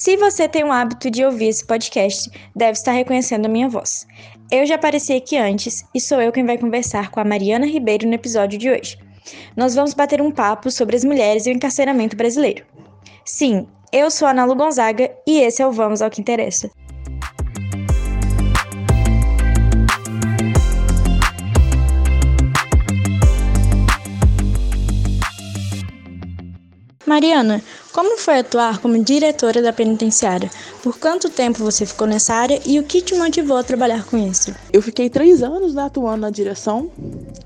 Se 0.00 0.16
você 0.16 0.46
tem 0.48 0.62
o 0.62 0.70
hábito 0.70 1.10
de 1.10 1.24
ouvir 1.24 1.48
esse 1.48 1.66
podcast, 1.66 2.30
deve 2.54 2.70
estar 2.70 2.92
reconhecendo 2.92 3.46
a 3.46 3.48
minha 3.48 3.68
voz. 3.68 4.06
Eu 4.48 4.64
já 4.64 4.76
apareci 4.76 5.12
aqui 5.12 5.36
antes 5.36 5.84
e 5.92 6.00
sou 6.00 6.22
eu 6.22 6.30
quem 6.30 6.46
vai 6.46 6.56
conversar 6.56 7.10
com 7.10 7.18
a 7.18 7.24
Mariana 7.24 7.66
Ribeiro 7.66 8.06
no 8.06 8.14
episódio 8.14 8.56
de 8.56 8.70
hoje. 8.70 8.96
Nós 9.56 9.74
vamos 9.74 9.94
bater 9.94 10.22
um 10.22 10.30
papo 10.30 10.70
sobre 10.70 10.94
as 10.94 11.02
mulheres 11.02 11.46
e 11.46 11.50
o 11.50 11.52
encarceramento 11.52 12.16
brasileiro. 12.16 12.64
Sim, 13.24 13.66
eu 13.92 14.08
sou 14.08 14.28
a 14.28 14.30
Ana 14.30 14.44
Lu 14.44 14.54
Gonzaga 14.54 15.10
e 15.26 15.40
esse 15.40 15.62
é 15.62 15.66
o 15.66 15.72
Vamos 15.72 16.00
ao 16.00 16.08
que 16.08 16.20
Interessa. 16.20 16.70
Mariana, 27.04 27.60
como 27.98 28.16
foi 28.16 28.38
atuar 28.38 28.78
como 28.78 28.96
diretora 29.02 29.60
da 29.60 29.72
penitenciária? 29.72 30.48
Por 30.84 31.00
quanto 31.00 31.28
tempo 31.28 31.64
você 31.64 31.84
ficou 31.84 32.06
nessa 32.06 32.32
área 32.32 32.60
e 32.64 32.78
o 32.78 32.84
que 32.84 33.02
te 33.02 33.12
motivou 33.16 33.56
a 33.56 33.64
trabalhar 33.64 34.04
com 34.04 34.16
isso? 34.16 34.54
Eu 34.72 34.80
fiquei 34.80 35.10
três 35.10 35.42
anos 35.42 35.74
né, 35.74 35.82
atuando 35.82 36.20
na 36.20 36.30
direção 36.30 36.92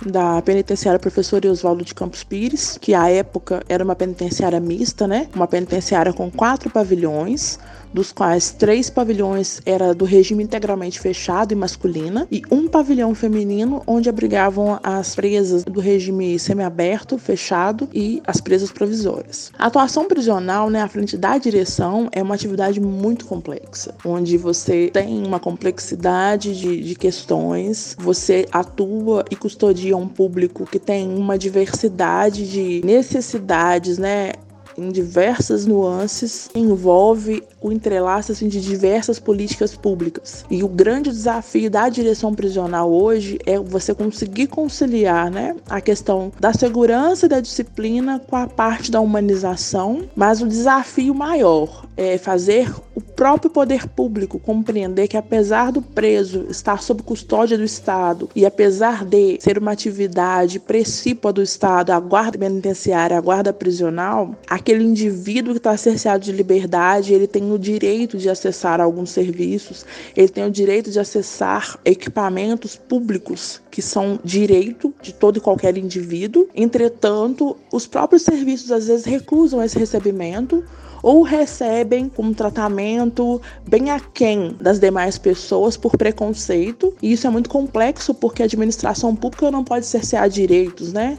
da 0.04 0.42
penitenciária 0.42 0.98
Professor 0.98 1.46
Oswaldo 1.46 1.82
de 1.82 1.94
Campos 1.94 2.22
Pires, 2.22 2.77
que 2.78 2.92
à 2.92 3.08
época 3.08 3.62
era 3.66 3.82
uma 3.82 3.94
penitenciária 3.94 4.60
mista, 4.60 5.06
né? 5.06 5.27
Uma 5.34 5.46
penitenciária 5.46 6.12
com 6.12 6.30
quatro 6.30 6.69
pavilhões, 6.69 7.58
dos 7.92 8.10
quais 8.10 8.50
três 8.50 8.88
pavilhões 8.88 9.60
era 9.66 9.94
do 9.94 10.05
regime 10.05 10.42
integralmente 10.42 10.98
fechado 10.98 11.52
e 11.52 11.55
masculina, 11.55 12.27
e 12.30 12.42
um 12.50 12.66
pavilhão 12.69 13.14
feminino 13.14 13.82
onde 13.86 14.08
abrigavam 14.08 14.78
as 14.82 15.14
presas 15.14 15.64
do 15.64 15.80
regime 15.80 16.38
semiaberto, 16.38 17.19
fechado 17.19 17.88
e 17.92 18.22
as 18.27 18.41
presas 18.41 18.72
provisórias. 18.72 19.52
A 19.58 19.66
atuação 19.66 20.06
prisional, 20.06 20.41
né, 20.70 20.82
à 20.82 20.88
frente 20.88 21.16
da 21.16 21.38
direção, 21.38 22.09
é 22.12 22.23
uma 22.23 22.34
atividade 22.34 22.80
muito 22.80 23.27
complexa, 23.27 23.95
onde 24.05 24.37
você 24.37 24.91
tem 24.92 25.27
uma 25.27 25.41
complexidade 25.41 26.58
de, 26.58 26.83
de 26.83 26.94
questões, 26.94 27.97
você 27.98 28.47
atua 28.53 29.25
e 29.31 29.36
custodia 29.36 29.97
um 29.97 30.08
público 30.08 30.66
que 30.66 30.78
tem 30.78 31.08
uma 31.08 31.39
diversidade 31.39 32.50
de 32.50 32.81
necessidades, 32.84 33.98
né? 33.98 34.33
em 34.77 34.91
diversas 34.91 35.66
nuances, 35.66 36.48
envolve 36.55 37.42
o 37.62 37.72
entrelaço 37.72 38.32
assim, 38.32 38.48
de 38.48 38.60
diversas 38.60 39.18
políticas 39.18 39.74
públicas. 39.77 40.44
E 40.50 40.62
o 40.62 40.68
grande 40.68 41.10
desafio 41.10 41.70
da 41.70 41.88
direção 41.88 42.34
prisional 42.34 42.92
hoje 42.92 43.38
é 43.46 43.58
você 43.58 43.94
conseguir 43.94 44.48
conciliar 44.48 45.30
né, 45.30 45.56
a 45.69 45.80
questão 45.80 46.32
da 46.38 46.52
segurança 46.52 47.27
e 47.27 47.28
da 47.28 47.41
disciplina 47.41 48.19
com 48.19 48.36
a 48.36 48.46
parte 48.46 48.91
da 48.91 49.00
humanização, 49.00 50.04
mas 50.14 50.42
o 50.42 50.48
desafio 50.48 51.14
maior 51.14 51.86
é 51.96 52.19
fazer 52.19 52.72
o 52.94 53.00
próprio 53.00 53.50
poder 53.50 53.86
público 53.88 54.38
compreender 54.38 55.08
que, 55.08 55.16
apesar 55.16 55.70
do 55.70 55.80
preso 55.80 56.47
estar 56.50 56.82
sob 56.82 57.02
custódia 57.02 57.56
do 57.56 57.64
Estado 57.64 58.28
e 58.34 58.44
apesar 58.44 59.04
de 59.04 59.38
ser 59.41 59.58
uma 59.58 59.72
atividade 59.72 60.58
precípua 60.58 61.32
do 61.32 61.42
Estado, 61.42 61.91
a 61.91 62.00
guarda 62.00 62.38
penitenciária, 62.38 63.16
a 63.16 63.20
guarda 63.20 63.52
prisional, 63.52 64.34
aquele 64.48 64.82
indivíduo 64.82 65.52
que 65.52 65.58
está 65.58 65.76
cerceado 65.76 66.24
de 66.24 66.32
liberdade, 66.32 67.12
ele 67.12 67.26
tem 67.26 67.52
o 67.55 67.58
direito 67.58 68.19
de 68.19 68.28
acessar 68.28 68.81
alguns 68.81 69.11
serviços, 69.11 69.84
ele 70.17 70.28
tem 70.28 70.45
o 70.45 70.50
direito 70.50 70.91
de 70.91 70.98
acessar 70.98 71.78
equipamentos 71.84 72.77
públicos 72.77 73.61
que 73.70 73.83
são 73.83 74.19
direito 74.25 74.94
de 75.03 75.12
todo 75.12 75.36
e 75.39 75.41
qualquer 75.41 75.77
indivíduo. 75.77 76.48
Entretanto, 76.55 77.56
os 77.72 77.86
próprios 77.86 78.22
serviços 78.22 78.70
às 78.70 78.86
vezes 78.86 79.05
recusam 79.05 79.62
esse 79.62 79.78
recebimento 79.78 80.64
ou 81.03 81.22
recebem 81.22 82.11
um 82.17 82.33
tratamento 82.33 83.42
bem 83.69 83.91
aquém 83.91 84.56
das 84.61 84.78
demais 84.78 85.19
pessoas 85.19 85.77
por 85.77 85.97
preconceito. 85.97 86.94
E 87.03 87.12
isso 87.12 87.27
é 87.27 87.31
muito 87.31 87.50
complexo 87.50 88.14
porque 88.14 88.42
a 88.42 88.47
administração 88.47 89.14
pública 89.16 89.50
não 89.50 89.64
pode 89.64 89.84
cercear 89.84 90.28
direitos, 90.28 90.93
né? 90.93 91.19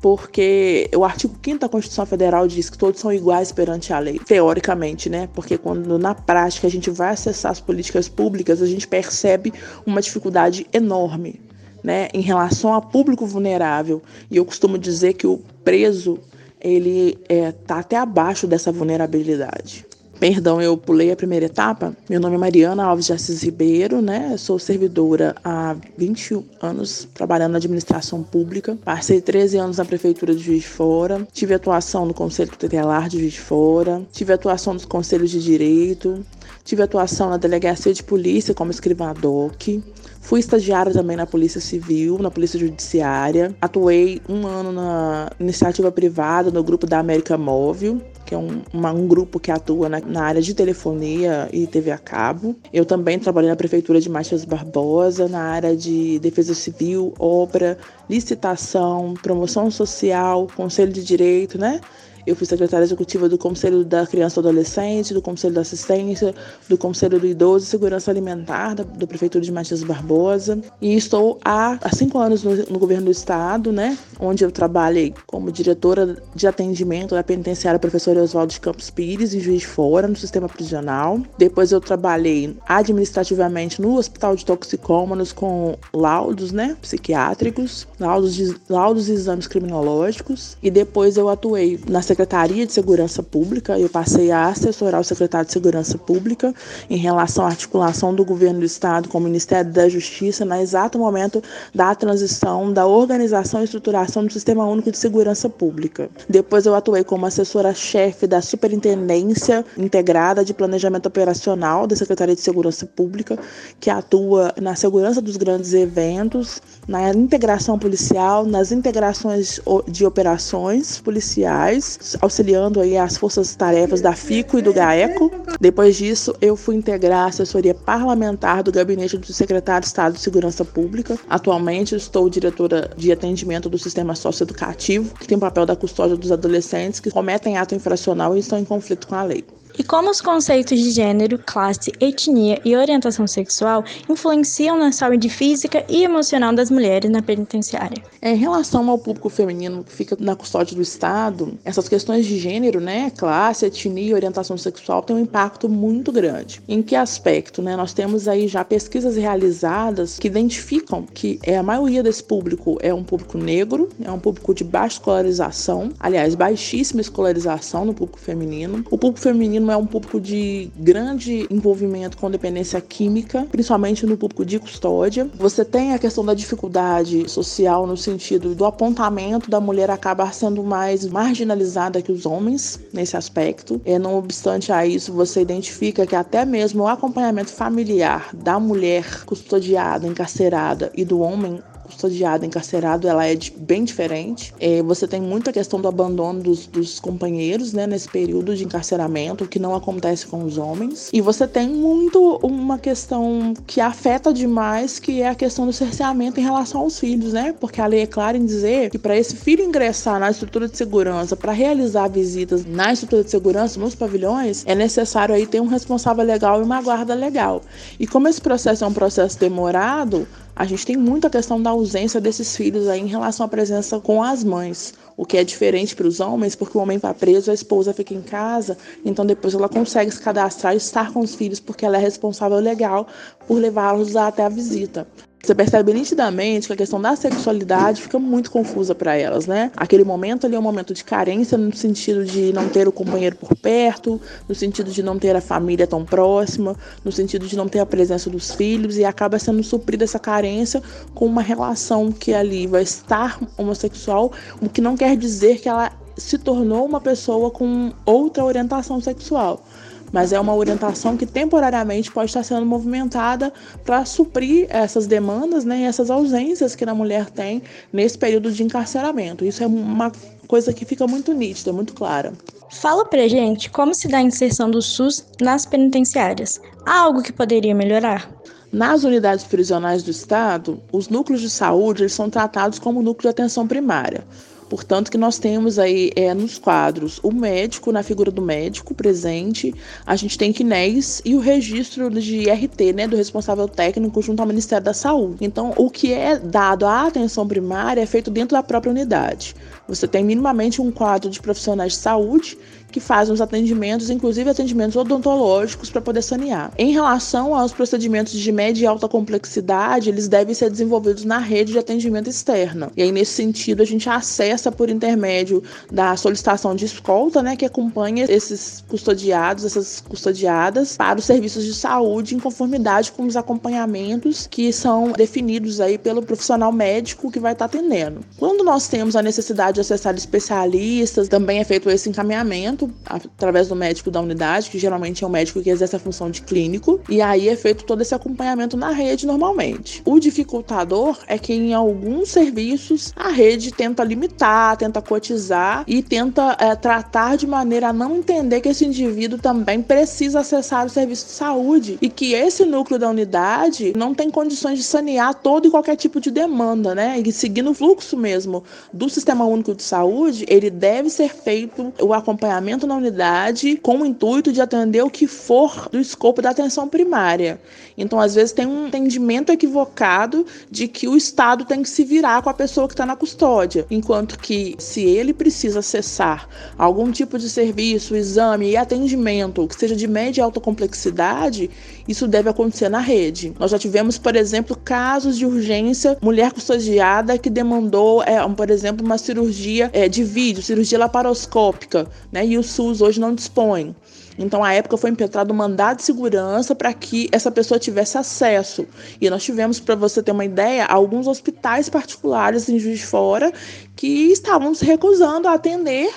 Porque 0.00 0.88
o 0.96 1.04
artigo 1.04 1.34
5 1.42 1.58
da 1.58 1.68
Constituição 1.68 2.06
Federal 2.06 2.48
diz 2.48 2.70
que 2.70 2.78
todos 2.78 3.00
são 3.00 3.12
iguais 3.12 3.52
perante 3.52 3.92
a 3.92 3.98
lei, 3.98 4.18
teoricamente, 4.18 5.10
né? 5.10 5.28
Porque 5.34 5.58
quando 5.58 5.98
na 5.98 6.14
prática 6.14 6.66
a 6.66 6.70
gente 6.70 6.90
vai 6.90 7.12
acessar 7.12 7.52
as 7.52 7.60
políticas 7.60 8.08
públicas, 8.08 8.62
a 8.62 8.66
gente 8.66 8.88
percebe 8.88 9.52
uma 9.84 10.00
dificuldade 10.00 10.66
enorme, 10.72 11.40
né, 11.82 12.08
em 12.12 12.20
relação 12.20 12.74
a 12.74 12.80
público 12.80 13.26
vulnerável. 13.26 14.02
E 14.30 14.36
eu 14.36 14.44
costumo 14.44 14.78
dizer 14.78 15.14
que 15.14 15.26
o 15.26 15.38
preso 15.62 16.18
ele 16.60 17.18
está 17.28 17.76
é, 17.76 17.80
até 17.80 17.96
abaixo 17.96 18.46
dessa 18.46 18.70
vulnerabilidade. 18.70 19.86
Perdão, 20.20 20.60
eu 20.60 20.76
pulei 20.76 21.10
a 21.10 21.16
primeira 21.16 21.46
etapa. 21.46 21.96
Meu 22.06 22.20
nome 22.20 22.34
é 22.34 22.38
Mariana 22.38 22.84
Alves 22.84 23.06
de 23.06 23.14
Assis 23.14 23.42
Ribeiro, 23.42 24.02
né? 24.02 24.36
Sou 24.36 24.58
servidora 24.58 25.34
há 25.42 25.74
21 25.96 26.44
anos 26.60 27.08
trabalhando 27.14 27.52
na 27.52 27.56
administração 27.56 28.22
pública. 28.22 28.76
Passei 28.84 29.22
13 29.22 29.56
anos 29.56 29.78
na 29.78 29.84
prefeitura 29.86 30.34
de 30.34 30.42
Juiz 30.42 30.60
de 30.60 30.68
Fora. 30.68 31.26
Tive 31.32 31.54
atuação 31.54 32.04
no 32.04 32.12
Conselho 32.12 32.50
Tutelar 32.50 33.08
de 33.08 33.18
Juiz 33.18 33.32
de 33.32 33.40
Fora. 33.40 34.02
Tive 34.12 34.34
atuação 34.34 34.74
nos 34.74 34.84
conselhos 34.84 35.30
de 35.30 35.42
direito. 35.42 36.22
Tive 36.64 36.82
atuação 36.82 37.30
na 37.30 37.38
delegacia 37.38 37.94
de 37.94 38.02
polícia 38.02 38.52
como 38.52 38.70
escrivã 38.70 39.14
DOC. 39.14 39.82
Fui 40.20 40.38
estagiária 40.38 40.92
também 40.92 41.16
na 41.16 41.26
Polícia 41.26 41.60
Civil, 41.60 42.18
na 42.18 42.30
Polícia 42.30 42.60
Judiciária. 42.60 43.56
Atuei 43.60 44.20
um 44.28 44.46
ano 44.46 44.70
na 44.70 45.30
iniciativa 45.40 45.90
privada 45.90 46.50
no 46.50 46.62
grupo 46.62 46.86
da 46.86 46.98
América 46.98 47.36
Móvel, 47.38 48.00
que 48.30 48.34
é 48.36 48.38
um, 48.38 48.62
uma, 48.72 48.92
um 48.92 49.08
grupo 49.08 49.40
que 49.40 49.50
atua 49.50 49.88
na, 49.88 49.98
na, 49.98 50.22
área 50.22 50.40
de 50.40 50.54
telefonia 50.54 51.48
e 51.52 51.66
TV 51.66 51.90
a 51.90 51.98
cabo. 51.98 52.54
Eu 52.72 52.84
também 52.84 53.18
trabalhei 53.18 53.50
na 53.50 53.56
Prefeitura 53.56 54.00
de 54.00 54.08
Matias 54.08 54.44
Barbosa, 54.44 55.26
na 55.26 55.42
área 55.42 55.76
de 55.76 56.20
defesa 56.20 56.54
civil, 56.54 57.12
obra, 57.18 57.76
licitação, 58.08 59.14
promoção 59.20 59.68
social, 59.68 60.46
conselho 60.54 60.92
de 60.92 61.02
direito, 61.02 61.58
né? 61.58 61.80
Eu 62.26 62.36
fui 62.36 62.46
secretária 62.46 62.84
executiva 62.84 63.28
do 63.28 63.38
Conselho 63.38 63.84
da 63.84 64.06
Criança 64.06 64.38
e 64.38 64.40
Adolescente, 64.40 65.14
do 65.14 65.22
Conselho 65.22 65.54
da 65.54 65.60
Assistência, 65.60 66.34
do 66.68 66.76
Conselho 66.76 67.18
do 67.18 67.26
Idoso 67.26 67.64
e 67.64 67.68
Segurança 67.68 68.10
Alimentar 68.10 68.74
da, 68.74 68.82
do 68.82 69.06
Prefeitura 69.06 69.44
de 69.44 69.52
Matias 69.52 69.82
Barbosa. 69.82 70.60
E 70.80 70.94
estou 70.94 71.38
há, 71.44 71.78
há 71.82 71.94
cinco 71.94 72.18
anos 72.18 72.42
no, 72.42 72.54
no, 72.54 72.78
governo 72.78 73.06
do 73.06 73.10
estado, 73.10 73.72
né? 73.72 73.96
Onde 74.18 74.44
eu 74.44 74.50
trabalhei 74.50 75.14
como 75.26 75.50
diretora 75.50 76.16
de 76.34 76.46
atendimento 76.46 77.14
da 77.14 77.22
penitenciária 77.22 77.78
professora 77.78 78.22
Oswaldo 78.22 78.52
de 78.52 78.60
Campos 78.60 78.90
Pires, 78.90 79.34
em 79.34 79.40
Juiz 79.40 79.60
de 79.60 79.66
Fora, 79.66 80.08
no 80.08 80.16
sistema 80.16 80.48
prisional. 80.48 81.20
Depois 81.38 81.72
eu 81.72 81.80
trabalhei 81.80 82.56
administrativamente 82.68 83.80
no 83.80 83.96
Hospital 83.96 84.36
de 84.36 84.44
Toxicômanos 84.44 85.32
com 85.32 85.76
laudos, 85.92 86.52
né? 86.52 86.76
Psiquiátricos, 86.80 87.86
laudos, 87.98 88.34
de, 88.34 88.54
laudos 88.68 89.08
e 89.08 89.12
exames 89.12 89.46
criminológicos. 89.46 90.56
E 90.62 90.70
depois 90.70 91.16
eu 91.16 91.28
atuei 91.28 91.80
na 91.88 92.02
Secretaria 92.10 92.66
de 92.66 92.72
Segurança 92.72 93.22
Pública, 93.22 93.78
eu 93.78 93.88
passei 93.88 94.32
a 94.32 94.48
assessorar 94.48 95.00
o 95.00 95.04
secretário 95.04 95.46
de 95.46 95.52
Segurança 95.52 95.96
Pública 95.96 96.52
em 96.88 96.96
relação 96.96 97.44
à 97.44 97.48
articulação 97.50 98.12
do 98.12 98.24
governo 98.24 98.58
do 98.58 98.64
Estado 98.64 99.08
com 99.08 99.18
o 99.18 99.20
Ministério 99.20 99.70
da 99.70 99.88
Justiça 99.88 100.44
no 100.44 100.56
exato 100.56 100.98
momento 100.98 101.40
da 101.72 101.94
transição 101.94 102.72
da 102.72 102.84
organização 102.84 103.60
e 103.60 103.64
estruturação 103.64 104.26
do 104.26 104.32
Sistema 104.32 104.66
Único 104.66 104.90
de 104.90 104.98
Segurança 104.98 105.48
Pública. 105.48 106.10
Depois 106.28 106.66
eu 106.66 106.74
atuei 106.74 107.04
como 107.04 107.26
assessora-chefe 107.26 108.26
da 108.26 108.42
Superintendência 108.42 109.64
Integrada 109.78 110.44
de 110.44 110.52
Planejamento 110.52 111.06
Operacional 111.06 111.86
da 111.86 111.94
Secretaria 111.94 112.34
de 112.34 112.40
Segurança 112.40 112.86
Pública, 112.86 113.38
que 113.78 113.88
atua 113.88 114.52
na 114.60 114.74
segurança 114.74 115.22
dos 115.22 115.36
grandes 115.36 115.74
eventos, 115.74 116.60
na 116.88 117.10
integração 117.10 117.78
policial, 117.78 118.44
nas 118.44 118.72
integrações 118.72 119.60
de 119.86 120.04
operações 120.04 120.98
policiais 120.98 121.99
auxiliando 122.20 122.80
aí 122.80 122.96
as 122.96 123.16
forças-tarefas 123.16 124.00
da 124.00 124.12
FICO 124.12 124.58
e 124.58 124.62
do 124.62 124.72
GAECO. 124.72 125.30
Depois 125.60 125.96
disso, 125.96 126.34
eu 126.40 126.56
fui 126.56 126.74
integrar 126.74 127.24
a 127.24 127.26
assessoria 127.26 127.74
parlamentar 127.74 128.62
do 128.62 128.72
gabinete 128.72 129.18
do 129.18 129.32
secretário 129.32 129.82
de 129.82 129.88
Estado 129.88 130.14
de 130.14 130.20
Segurança 130.20 130.64
Pública. 130.64 131.18
Atualmente, 131.28 131.94
estou 131.94 132.28
diretora 132.28 132.90
de 132.96 133.12
atendimento 133.12 133.68
do 133.68 133.78
sistema 133.78 134.14
socioeducativo, 134.14 135.14
que 135.16 135.26
tem 135.26 135.36
o 135.36 135.40
papel 135.40 135.66
da 135.66 135.76
custódia 135.76 136.16
dos 136.16 136.32
adolescentes 136.32 137.00
que 137.00 137.10
cometem 137.10 137.56
ato 137.56 137.74
infracional 137.74 138.36
e 138.36 138.40
estão 138.40 138.58
em 138.58 138.64
conflito 138.64 139.06
com 139.06 139.14
a 139.14 139.22
lei. 139.22 139.44
E 139.78 139.82
como 139.82 140.10
os 140.10 140.20
conceitos 140.20 140.78
de 140.78 140.90
gênero, 140.90 141.38
classe, 141.38 141.92
etnia 142.00 142.60
e 142.64 142.76
orientação 142.76 143.26
sexual 143.26 143.84
influenciam 144.08 144.78
na 144.78 144.92
saúde 144.92 145.28
física 145.28 145.84
e 145.88 146.04
emocional 146.04 146.54
das 146.54 146.70
mulheres 146.70 147.10
na 147.10 147.22
penitenciária? 147.22 148.02
Em 148.22 148.36
relação 148.36 148.88
ao 148.90 148.98
público 148.98 149.28
feminino 149.28 149.82
que 149.84 149.92
fica 149.92 150.16
na 150.18 150.36
custódia 150.36 150.76
do 150.76 150.82
Estado, 150.82 151.58
essas 151.64 151.88
questões 151.88 152.26
de 152.26 152.38
gênero, 152.38 152.80
né, 152.80 153.10
classe, 153.16 153.66
etnia 153.66 154.10
e 154.10 154.14
orientação 154.14 154.56
sexual 154.58 155.02
têm 155.02 155.16
um 155.16 155.20
impacto 155.20 155.68
muito 155.68 156.12
grande. 156.12 156.60
Em 156.68 156.82
que 156.82 156.94
aspecto, 156.94 157.62
né? 157.62 157.76
Nós 157.76 157.92
temos 157.92 158.28
aí 158.28 158.48
já 158.48 158.64
pesquisas 158.64 159.16
realizadas 159.16 160.18
que 160.18 160.28
identificam 160.28 161.02
que 161.02 161.38
é 161.42 161.56
a 161.56 161.62
maioria 161.62 162.02
desse 162.02 162.22
público 162.22 162.78
é 162.80 162.92
um 162.92 163.02
público 163.02 163.38
negro, 163.38 163.88
é 164.02 164.10
um 164.10 164.18
público 164.18 164.54
de 164.54 164.64
baixa 164.64 164.96
escolarização, 164.96 165.90
aliás, 165.98 166.34
baixíssima 166.34 167.00
escolarização 167.00 167.84
no 167.84 167.94
público 167.94 168.18
feminino. 168.18 168.84
O 168.90 168.98
público 168.98 169.20
feminino 169.20 169.69
é 169.70 169.76
um 169.76 169.86
público 169.86 170.20
de 170.20 170.70
grande 170.76 171.46
envolvimento 171.50 172.16
com 172.16 172.30
dependência 172.30 172.80
química, 172.80 173.46
principalmente 173.50 174.06
no 174.06 174.16
público 174.16 174.44
de 174.44 174.58
custódia. 174.58 175.28
Você 175.34 175.64
tem 175.64 175.92
a 175.92 175.98
questão 175.98 176.24
da 176.24 176.34
dificuldade 176.34 177.28
social 177.28 177.86
no 177.86 177.96
sentido 177.96 178.54
do 178.54 178.64
apontamento 178.64 179.50
da 179.50 179.60
mulher 179.60 179.90
acabar 179.90 180.34
sendo 180.34 180.62
mais 180.62 181.06
marginalizada 181.06 182.02
que 182.02 182.12
os 182.12 182.26
homens 182.26 182.80
nesse 182.92 183.16
aspecto. 183.16 183.80
É, 183.84 183.98
não 183.98 184.16
obstante 184.16 184.72
a 184.72 184.86
isso, 184.86 185.12
você 185.12 185.40
identifica 185.40 186.06
que 186.06 186.16
até 186.16 186.44
mesmo 186.44 186.84
o 186.84 186.88
acompanhamento 186.88 187.50
familiar 187.50 188.30
da 188.34 188.58
mulher 188.58 189.24
custodiada, 189.24 190.06
encarcerada 190.06 190.90
e 190.94 191.04
do 191.04 191.20
homem 191.20 191.60
custodiado, 191.90 192.46
encarcerado, 192.46 193.08
ela 193.08 193.26
é 193.26 193.36
bem 193.56 193.84
diferente. 193.84 194.54
É, 194.58 194.82
você 194.82 195.06
tem 195.06 195.20
muita 195.20 195.52
questão 195.52 195.80
do 195.80 195.88
abandono 195.88 196.40
dos, 196.42 196.66
dos, 196.66 197.00
companheiros, 197.00 197.72
né, 197.72 197.86
nesse 197.86 198.08
período 198.08 198.56
de 198.56 198.64
encarceramento, 198.64 199.46
que 199.46 199.58
não 199.58 199.74
acontece 199.74 200.26
com 200.26 200.44
os 200.44 200.56
homens. 200.56 201.10
E 201.12 201.20
você 201.20 201.46
tem 201.46 201.68
muito 201.68 202.38
uma 202.42 202.78
questão 202.78 203.54
que 203.66 203.80
afeta 203.80 204.32
demais, 204.32 204.98
que 204.98 205.20
é 205.20 205.28
a 205.28 205.34
questão 205.34 205.66
do 205.66 205.72
cerceamento 205.72 206.40
em 206.40 206.42
relação 206.42 206.80
aos 206.80 206.98
filhos, 206.98 207.32
né? 207.32 207.54
Porque 207.58 207.80
a 207.80 207.86
lei 207.86 208.02
é 208.02 208.06
clara 208.06 208.36
em 208.36 208.44
dizer 208.44 208.90
que 208.90 208.98
para 208.98 209.16
esse 209.16 209.36
filho 209.36 209.64
ingressar 209.64 210.18
na 210.20 210.30
estrutura 210.30 210.68
de 210.68 210.76
segurança, 210.76 211.36
para 211.36 211.52
realizar 211.52 212.08
visitas 212.08 212.64
na 212.64 212.92
estrutura 212.92 213.24
de 213.24 213.30
segurança, 213.30 213.80
nos 213.80 213.94
pavilhões, 213.94 214.64
é 214.66 214.74
necessário 214.74 215.34
aí 215.34 215.46
ter 215.46 215.60
um 215.60 215.66
responsável 215.66 216.24
legal 216.24 216.60
e 216.60 216.64
uma 216.64 216.80
guarda 216.80 217.14
legal. 217.14 217.62
E 217.98 218.06
como 218.06 218.28
esse 218.28 218.40
processo 218.40 218.84
é 218.84 218.86
um 218.86 218.92
processo 218.92 219.38
demorado, 219.38 220.26
a 220.60 220.66
gente 220.66 220.84
tem 220.84 220.94
muita 220.94 221.30
questão 221.30 221.62
da 221.62 221.70
ausência 221.70 222.20
desses 222.20 222.54
filhos 222.54 222.86
aí 222.86 223.00
em 223.00 223.06
relação 223.06 223.46
à 223.46 223.48
presença 223.48 223.98
com 223.98 224.22
as 224.22 224.44
mães, 224.44 224.92
o 225.16 225.24
que 225.24 225.38
é 225.38 225.42
diferente 225.42 225.96
para 225.96 226.06
os 226.06 226.20
homens, 226.20 226.54
porque 226.54 226.76
o 226.76 226.82
homem 226.82 226.98
vai 226.98 227.14
preso, 227.14 227.50
a 227.50 227.54
esposa 227.54 227.94
fica 227.94 228.12
em 228.12 228.20
casa, 228.20 228.76
então 229.02 229.24
depois 229.24 229.54
ela 229.54 229.70
consegue 229.70 230.10
se 230.10 230.20
cadastrar 230.20 230.74
e 230.74 230.76
estar 230.76 231.14
com 231.14 231.20
os 231.20 231.34
filhos 231.34 231.60
porque 231.60 231.86
ela 231.86 231.96
é 231.96 232.00
responsável 232.00 232.58
legal 232.58 233.06
por 233.48 233.54
levá-los 233.58 234.14
até 234.16 234.44
a 234.44 234.50
visita. 234.50 235.06
Você 235.50 235.54
percebe 235.56 235.92
nitidamente 235.92 236.68
que 236.68 236.72
a 236.74 236.76
questão 236.76 237.02
da 237.02 237.16
sexualidade 237.16 238.00
fica 238.00 238.20
muito 238.20 238.52
confusa 238.52 238.94
para 238.94 239.16
elas, 239.16 239.48
né? 239.48 239.72
Aquele 239.76 240.04
momento 240.04 240.46
ali 240.46 240.54
é 240.54 240.58
um 240.60 240.62
momento 240.62 240.94
de 240.94 241.02
carência 241.02 241.58
no 241.58 241.74
sentido 241.74 242.24
de 242.24 242.52
não 242.52 242.68
ter 242.68 242.86
o 242.86 242.92
companheiro 242.92 243.34
por 243.34 243.56
perto, 243.56 244.20
no 244.48 244.54
sentido 244.54 244.92
de 244.92 245.02
não 245.02 245.18
ter 245.18 245.34
a 245.34 245.40
família 245.40 245.88
tão 245.88 246.04
próxima, 246.04 246.76
no 247.04 247.10
sentido 247.10 247.48
de 247.48 247.56
não 247.56 247.68
ter 247.68 247.80
a 247.80 247.86
presença 247.86 248.30
dos 248.30 248.54
filhos 248.54 248.96
e 248.96 249.04
acaba 249.04 249.40
sendo 249.40 249.60
suprida 249.64 250.04
essa 250.04 250.20
carência 250.20 250.80
com 251.16 251.26
uma 251.26 251.42
relação 251.42 252.12
que 252.12 252.32
ali 252.32 252.68
vai 252.68 252.84
estar 252.84 253.40
homossexual, 253.58 254.30
o 254.62 254.68
que 254.68 254.80
não 254.80 254.96
quer 254.96 255.16
dizer 255.16 255.58
que 255.58 255.68
ela 255.68 255.90
se 256.16 256.38
tornou 256.38 256.86
uma 256.86 257.00
pessoa 257.00 257.50
com 257.50 257.90
outra 258.06 258.44
orientação 258.44 259.00
sexual 259.00 259.64
mas 260.12 260.32
é 260.32 260.40
uma 260.40 260.54
orientação 260.54 261.16
que 261.16 261.26
temporariamente 261.26 262.10
pode 262.10 262.30
estar 262.30 262.42
sendo 262.42 262.66
movimentada 262.66 263.52
para 263.84 264.04
suprir 264.04 264.66
essas 264.68 265.06
demandas 265.06 265.64
né, 265.64 265.80
e 265.80 265.84
essas 265.84 266.10
ausências 266.10 266.74
que 266.74 266.84
a 266.84 266.94
mulher 266.94 267.30
tem 267.30 267.62
nesse 267.92 268.18
período 268.18 268.50
de 268.50 268.62
encarceramento. 268.62 269.44
Isso 269.44 269.62
é 269.62 269.66
uma 269.66 270.12
coisa 270.46 270.72
que 270.72 270.84
fica 270.84 271.06
muito 271.06 271.32
nítida, 271.32 271.72
muito 271.72 271.94
clara. 271.94 272.32
Fala 272.70 273.04
pra 273.04 273.28
gente 273.28 273.70
como 273.70 273.94
se 273.94 274.08
dá 274.08 274.18
a 274.18 274.22
inserção 274.22 274.70
do 274.70 274.80
SUS 274.80 275.24
nas 275.40 275.66
penitenciárias. 275.66 276.60
Há 276.86 277.00
algo 277.00 277.22
que 277.22 277.32
poderia 277.32 277.74
melhorar? 277.74 278.30
Nas 278.72 279.02
unidades 279.02 279.44
prisionais 279.44 280.04
do 280.04 280.12
Estado, 280.12 280.80
os 280.92 281.08
núcleos 281.08 281.40
de 281.40 281.50
saúde 281.50 282.02
eles 282.02 282.12
são 282.12 282.30
tratados 282.30 282.78
como 282.78 283.02
núcleo 283.02 283.22
de 283.22 283.28
atenção 283.28 283.66
primária. 283.66 284.24
Portanto, 284.70 285.10
que 285.10 285.18
nós 285.18 285.36
temos 285.36 285.80
aí 285.80 286.12
é, 286.14 286.32
nos 286.32 286.56
quadros 286.56 287.18
o 287.24 287.32
médico, 287.32 287.90
na 287.90 288.04
figura 288.04 288.30
do 288.30 288.40
médico 288.40 288.94
presente, 288.94 289.74
a 290.06 290.14
gente 290.14 290.38
tem 290.38 290.52
KNES 290.52 291.20
e 291.24 291.34
o 291.34 291.40
registro 291.40 292.08
de 292.08 292.48
RT, 292.48 292.92
né, 292.94 293.08
do 293.08 293.16
responsável 293.16 293.66
técnico 293.66 294.22
junto 294.22 294.38
ao 294.38 294.46
Ministério 294.46 294.84
da 294.84 294.94
Saúde. 294.94 295.38
Então, 295.44 295.74
o 295.76 295.90
que 295.90 296.12
é 296.12 296.38
dado 296.38 296.86
à 296.86 297.08
atenção 297.08 297.48
primária 297.48 298.00
é 298.00 298.06
feito 298.06 298.30
dentro 298.30 298.56
da 298.56 298.62
própria 298.62 298.92
unidade. 298.92 299.56
Você 299.90 300.06
tem 300.06 300.24
minimamente 300.24 300.80
um 300.80 300.90
quadro 300.90 301.28
de 301.28 301.40
profissionais 301.40 301.94
de 301.94 301.98
saúde 301.98 302.56
que 302.90 303.00
fazem 303.00 303.32
os 303.32 303.40
atendimentos, 303.40 304.10
inclusive 304.10 304.50
atendimentos 304.50 304.96
odontológicos, 304.96 305.90
para 305.90 306.00
poder 306.00 306.22
sanear. 306.22 306.72
Em 306.76 306.92
relação 306.92 307.54
aos 307.54 307.72
procedimentos 307.72 308.32
de 308.32 308.52
média 308.52 308.84
e 308.84 308.86
alta 308.86 309.08
complexidade, 309.08 310.08
eles 310.08 310.28
devem 310.28 310.54
ser 310.54 310.70
desenvolvidos 310.70 311.24
na 311.24 311.38
rede 311.38 311.72
de 311.72 311.78
atendimento 311.78 312.28
externa. 312.28 312.90
E 312.96 313.02
aí, 313.02 313.12
nesse 313.12 313.32
sentido, 313.32 313.82
a 313.82 313.86
gente 313.86 314.08
acessa 314.08 314.70
por 314.72 314.90
intermédio 314.90 315.62
da 315.90 316.16
solicitação 316.16 316.74
de 316.74 316.84
escolta, 316.84 317.42
né, 317.42 317.56
que 317.56 317.64
acompanha 317.64 318.26
esses 318.28 318.84
custodiados, 318.88 319.64
essas 319.64 320.00
custodiadas, 320.00 320.96
para 320.96 321.18
os 321.18 321.24
serviços 321.24 321.64
de 321.64 321.74
saúde 321.74 322.34
em 322.34 322.40
conformidade 322.40 323.12
com 323.12 323.24
os 323.24 323.36
acompanhamentos 323.36 324.46
que 324.46 324.72
são 324.72 325.12
definidos 325.12 325.80
aí 325.80 325.96
pelo 325.98 326.22
profissional 326.22 326.72
médico 326.72 327.30
que 327.30 327.38
vai 327.38 327.52
estar 327.52 327.66
atendendo. 327.66 328.20
Quando 328.38 328.64
nós 328.64 328.88
temos 328.88 329.16
a 329.16 329.22
necessidade 329.22 329.79
de 329.80 329.92
acessar 329.92 330.14
especialistas, 330.14 331.28
também 331.28 331.58
é 331.58 331.64
feito 331.64 331.88
esse 331.90 332.08
encaminhamento 332.08 332.90
através 333.06 333.68
do 333.68 333.76
médico 333.76 334.10
da 334.10 334.20
unidade, 334.20 334.70
que 334.70 334.78
geralmente 334.78 335.24
é 335.24 335.26
o 335.26 335.30
médico 335.30 335.62
que 335.62 335.70
exerce 335.70 335.96
a 335.96 335.98
função 335.98 336.30
de 336.30 336.42
clínico, 336.42 337.00
e 337.08 337.20
aí 337.22 337.48
é 337.48 337.56
feito 337.56 337.84
todo 337.84 338.02
esse 338.02 338.14
acompanhamento 338.14 338.76
na 338.76 338.90
rede 338.90 339.26
normalmente. 339.26 340.02
O 340.04 340.18
dificultador 340.18 341.18
é 341.26 341.38
que 341.38 341.52
em 341.52 341.72
alguns 341.74 342.30
serviços 342.30 343.12
a 343.16 343.30
rede 343.30 343.72
tenta 343.72 344.04
limitar, 344.04 344.76
tenta 344.76 345.00
cotizar 345.00 345.84
e 345.86 346.02
tenta 346.02 346.56
é, 346.58 346.74
tratar 346.76 347.36
de 347.36 347.46
maneira 347.46 347.88
a 347.88 347.92
não 347.92 348.16
entender 348.16 348.60
que 348.60 348.68
esse 348.68 348.84
indivíduo 348.84 349.38
também 349.38 349.82
precisa 349.82 350.40
acessar 350.40 350.86
o 350.86 350.88
serviço 350.88 351.26
de 351.26 351.32
saúde 351.32 351.98
e 352.00 352.08
que 352.08 352.34
esse 352.34 352.64
núcleo 352.64 352.98
da 352.98 353.08
unidade 353.08 353.92
não 353.96 354.14
tem 354.14 354.30
condições 354.30 354.78
de 354.78 354.84
sanear 354.84 355.34
todo 355.34 355.68
e 355.68 355.70
qualquer 355.70 355.96
tipo 355.96 356.20
de 356.20 356.30
demanda, 356.30 356.94
né? 356.94 357.20
E 357.24 357.32
seguindo 357.32 357.70
o 357.70 357.74
fluxo 357.74 358.16
mesmo 358.16 358.62
do 358.92 359.08
Sistema 359.08 359.44
Único 359.44 359.69
de 359.74 359.82
Saúde, 359.82 360.44
ele 360.48 360.70
deve 360.70 361.10
ser 361.10 361.34
feito 361.34 361.92
o 362.00 362.12
acompanhamento 362.12 362.86
na 362.86 362.96
unidade 362.96 363.76
com 363.76 363.98
o 363.98 364.06
intuito 364.06 364.52
de 364.52 364.60
atender 364.60 365.02
o 365.02 365.10
que 365.10 365.26
for 365.26 365.88
do 365.90 365.98
escopo 365.98 366.42
da 366.42 366.50
atenção 366.50 366.88
primária. 366.88 367.60
Então, 367.96 368.18
às 368.18 368.34
vezes, 368.34 368.52
tem 368.52 368.66
um 368.66 368.86
entendimento 368.86 369.52
equivocado 369.52 370.46
de 370.70 370.88
que 370.88 371.06
o 371.06 371.16
Estado 371.16 371.64
tem 371.64 371.82
que 371.82 371.88
se 371.88 372.02
virar 372.02 372.42
com 372.42 372.48
a 372.48 372.54
pessoa 372.54 372.88
que 372.88 372.94
está 372.94 373.04
na 373.04 373.14
custódia, 373.16 373.86
enquanto 373.90 374.38
que, 374.38 374.74
se 374.78 375.02
ele 375.02 375.34
precisa 375.34 375.80
acessar 375.80 376.48
algum 376.78 377.10
tipo 377.12 377.38
de 377.38 377.50
serviço, 377.50 378.16
exame 378.16 378.70
e 378.70 378.76
atendimento 378.76 379.66
que 379.68 379.74
seja 379.74 379.94
de 379.94 380.06
média 380.06 380.40
e 380.40 380.44
alta 380.44 380.60
complexidade, 380.60 381.70
isso 382.10 382.26
deve 382.26 382.48
acontecer 382.48 382.88
na 382.88 382.98
rede. 382.98 383.54
Nós 383.58 383.70
já 383.70 383.78
tivemos, 383.78 384.18
por 384.18 384.34
exemplo, 384.34 384.76
casos 384.76 385.38
de 385.38 385.46
urgência, 385.46 386.18
mulher 386.20 386.52
custodiada 386.52 387.38
que 387.38 387.48
demandou, 387.48 388.22
é, 388.22 388.46
por 388.48 388.68
exemplo, 388.68 389.06
uma 389.06 389.16
cirurgia 389.16 389.90
é, 389.92 390.08
de 390.08 390.24
vídeo, 390.24 390.62
cirurgia 390.62 390.98
laparoscópica, 390.98 392.08
né? 392.32 392.44
E 392.44 392.58
o 392.58 392.62
SUS 392.62 393.00
hoje 393.00 393.20
não 393.20 393.34
dispõe. 393.34 393.94
Então, 394.38 394.64
à 394.64 394.72
época, 394.72 394.96
foi 394.96 395.10
impetrado 395.10 395.52
um 395.52 395.56
mandado 395.56 395.98
de 395.98 396.02
segurança 396.02 396.74
para 396.74 396.92
que 396.94 397.28
essa 397.30 397.50
pessoa 397.50 397.78
tivesse 397.78 398.16
acesso. 398.16 398.86
E 399.20 399.28
nós 399.28 399.44
tivemos, 399.44 399.78
para 399.78 399.94
você 399.94 400.22
ter 400.22 400.32
uma 400.32 400.44
ideia, 400.44 400.86
alguns 400.86 401.26
hospitais 401.26 401.88
particulares 401.88 402.68
em 402.68 402.78
Juiz 402.78 403.00
de 403.00 403.06
Fora 403.06 403.52
que 403.94 404.32
estavam 404.32 404.74
se 404.74 404.84
recusando 404.84 405.46
a 405.46 405.54
atender 405.54 406.10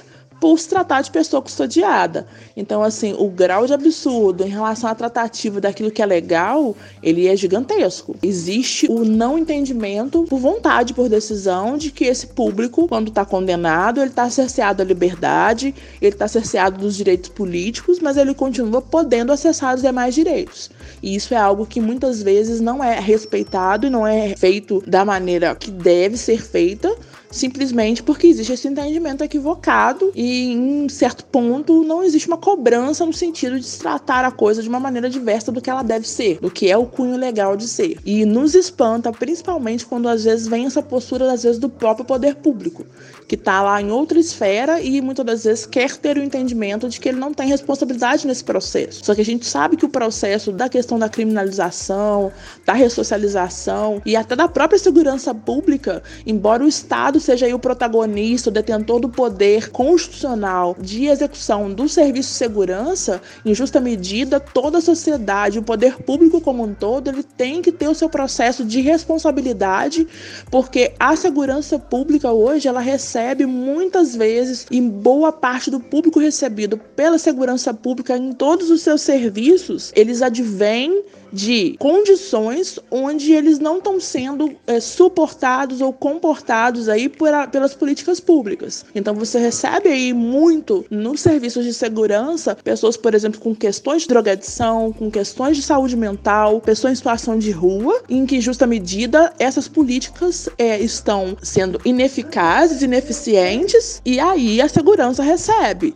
por 0.43 0.59
se 0.59 0.67
tratar 0.67 0.99
de 0.99 1.09
pessoa 1.09 1.41
custodiada. 1.41 2.27
Então, 2.57 2.83
assim, 2.83 3.15
o 3.17 3.29
grau 3.29 3.65
de 3.65 3.71
absurdo 3.71 4.43
em 4.43 4.49
relação 4.49 4.89
à 4.89 4.93
tratativa 4.93 5.61
daquilo 5.61 5.89
que 5.89 6.01
é 6.01 6.05
legal, 6.05 6.75
ele 7.01 7.29
é 7.29 7.35
gigantesco. 7.37 8.13
Existe 8.21 8.91
o 8.91 9.05
não 9.05 9.37
entendimento, 9.37 10.23
por 10.23 10.39
vontade, 10.39 10.93
por 10.93 11.07
decisão, 11.07 11.77
de 11.77 11.91
que 11.91 12.03
esse 12.03 12.27
público, 12.27 12.89
quando 12.89 13.07
está 13.07 13.23
condenado, 13.23 14.01
ele 14.01 14.09
está 14.09 14.29
cerceado 14.29 14.79
da 14.79 14.83
liberdade, 14.83 15.73
ele 16.01 16.13
está 16.13 16.27
cerceado 16.27 16.77
dos 16.77 16.97
direitos 16.97 17.29
políticos, 17.29 17.99
mas 18.01 18.17
ele 18.17 18.33
continua 18.33 18.81
podendo 18.81 19.31
acessar 19.31 19.73
os 19.73 19.81
demais 19.81 20.13
direitos. 20.13 20.69
E 21.01 21.15
isso 21.15 21.33
é 21.33 21.37
algo 21.37 21.65
que 21.65 21.79
muitas 21.79 22.21
vezes 22.21 22.59
não 22.59 22.83
é 22.83 22.99
respeitado 22.99 23.87
e 23.87 23.89
não 23.89 24.05
é 24.05 24.35
feito 24.35 24.83
da 24.85 25.05
maneira 25.05 25.55
que 25.55 25.71
deve 25.71 26.17
ser 26.17 26.41
feita 26.41 26.93
simplesmente 27.33 28.03
porque 28.03 28.27
existe 28.27 28.53
esse 28.53 28.67
entendimento 28.67 29.23
equivocado 29.23 30.11
e 30.15 30.51
em 30.51 30.87
certo 30.87 31.25
ponto 31.25 31.83
não 31.83 32.03
existe 32.03 32.27
uma 32.27 32.37
cobrança 32.37 33.05
no 33.05 33.11
sentido 33.11 33.59
de 33.59 33.65
se 33.65 33.79
tratar 33.79 34.23
a 34.23 34.31
coisa 34.31 34.61
de 34.61 34.69
uma 34.69 34.79
maneira 34.79 35.09
diversa 35.09 35.51
do 35.51 35.59
que 35.59 35.69
ela 35.69 35.81
deve 35.81 36.07
ser, 36.07 36.39
do 36.39 36.51
que 36.51 36.69
é 36.69 36.77
o 36.77 36.85
cunho 36.85 37.17
legal 37.17 37.57
de 37.57 37.67
ser. 37.67 37.97
E 38.05 38.23
nos 38.23 38.53
espanta 38.53 39.11
principalmente 39.11 39.85
quando 39.85 40.07
às 40.07 40.23
vezes 40.23 40.47
vem 40.47 40.65
essa 40.65 40.81
postura 40.81 41.31
às 41.31 41.43
vezes 41.43 41.57
do 41.57 41.67
próprio 41.67 42.05
poder 42.05 42.35
público, 42.35 42.85
que 43.27 43.35
está 43.35 43.63
lá 43.63 43.81
em 43.81 43.89
outra 43.89 44.19
esfera 44.19 44.79
e 44.79 45.01
muitas 45.01 45.25
das 45.25 45.43
vezes 45.43 45.65
quer 45.65 45.97
ter 45.97 46.17
o 46.17 46.23
entendimento 46.23 46.87
de 46.87 46.99
que 46.99 47.09
ele 47.09 47.19
não 47.19 47.33
tem 47.33 47.47
responsabilidade 47.47 48.27
nesse 48.27 48.43
processo. 48.43 49.03
Só 49.03 49.15
que 49.15 49.21
a 49.21 49.25
gente 49.25 49.45
sabe 49.45 49.75
que 49.75 49.85
o 49.85 49.89
processo 49.89 50.51
da 50.51 50.69
questão 50.69 50.99
da 50.99 51.09
criminalização, 51.09 52.31
da 52.65 52.73
ressocialização 52.73 54.01
e 54.05 54.15
até 54.15 54.35
da 54.35 54.47
própria 54.47 54.77
segurança 54.77 55.33
pública, 55.33 56.03
embora 56.27 56.63
o 56.63 56.67
Estado 56.67 57.19
seja 57.23 57.53
o 57.55 57.59
protagonista, 57.59 58.49
o 58.49 58.53
detentor 58.53 58.99
do 58.99 59.09
poder 59.09 59.71
constitucional 59.71 60.75
de 60.79 61.07
execução 61.07 61.73
do 61.73 61.87
serviço 61.89 62.29
de 62.29 62.35
segurança, 62.35 63.21
em 63.45 63.53
justa 63.53 63.79
medida, 63.79 64.39
toda 64.39 64.77
a 64.77 64.81
sociedade, 64.81 65.59
o 65.59 65.63
poder 65.63 66.03
público 66.03 66.41
como 66.41 66.63
um 66.63 66.73
todo, 66.73 67.09
ele 67.09 67.23
tem 67.23 67.61
que 67.61 67.71
ter 67.71 67.87
o 67.87 67.95
seu 67.95 68.09
processo 68.09 68.63
de 68.63 68.81
responsabilidade, 68.81 70.07
porque 70.51 70.93
a 70.99 71.15
segurança 71.15 71.79
pública 71.79 72.31
hoje 72.31 72.67
ela 72.67 72.79
recebe 72.79 73.45
muitas 73.45 74.15
vezes, 74.15 74.67
em 74.71 74.87
boa 74.87 75.31
parte 75.31 75.71
do 75.71 75.79
público 75.79 76.19
recebido 76.19 76.77
pela 76.77 77.17
segurança 77.17 77.73
pública 77.73 78.17
em 78.17 78.33
todos 78.33 78.69
os 78.69 78.81
seus 78.81 79.01
serviços, 79.01 79.91
eles 79.95 80.21
advêm 80.21 81.03
de 81.33 81.75
condições 81.79 82.77
onde 82.91 83.33
eles 83.33 83.57
não 83.57 83.79
estão 83.79 83.99
sendo 83.99 84.55
é, 84.67 84.79
suportados 84.79 85.81
ou 85.81 85.91
comportados 85.91 86.87
aí 86.87 87.09
por 87.09 87.33
a, 87.33 87.47
pelas 87.47 87.73
políticas 87.73 88.19
públicas. 88.19 88.85
Então 88.93 89.15
você 89.15 89.39
recebe 89.39 89.89
aí 89.89 90.13
muito 90.13 90.85
nos 90.91 91.21
serviços 91.21 91.65
de 91.65 91.73
segurança 91.73 92.55
pessoas, 92.63 92.95
por 92.95 93.15
exemplo, 93.15 93.41
com 93.41 93.55
questões 93.55 94.03
de 94.03 94.07
drogadição, 94.07 94.93
com 94.93 95.09
questões 95.09 95.57
de 95.57 95.63
saúde 95.63 95.97
mental, 95.97 96.61
pessoas 96.61 96.93
em 96.93 96.95
situação 96.95 97.37
de 97.37 97.49
rua, 97.51 98.01
em 98.07 98.25
que 98.25 98.39
justa 98.39 98.67
medida 98.67 99.33
essas 99.39 99.67
políticas 99.67 100.47
é, 100.57 100.79
estão 100.79 101.35
sendo 101.41 101.81
ineficazes, 101.83 102.81
ineficientes 102.83 104.01
e 104.05 104.19
aí 104.19 104.61
a 104.61 104.69
segurança 104.69 105.23
recebe. 105.23 105.95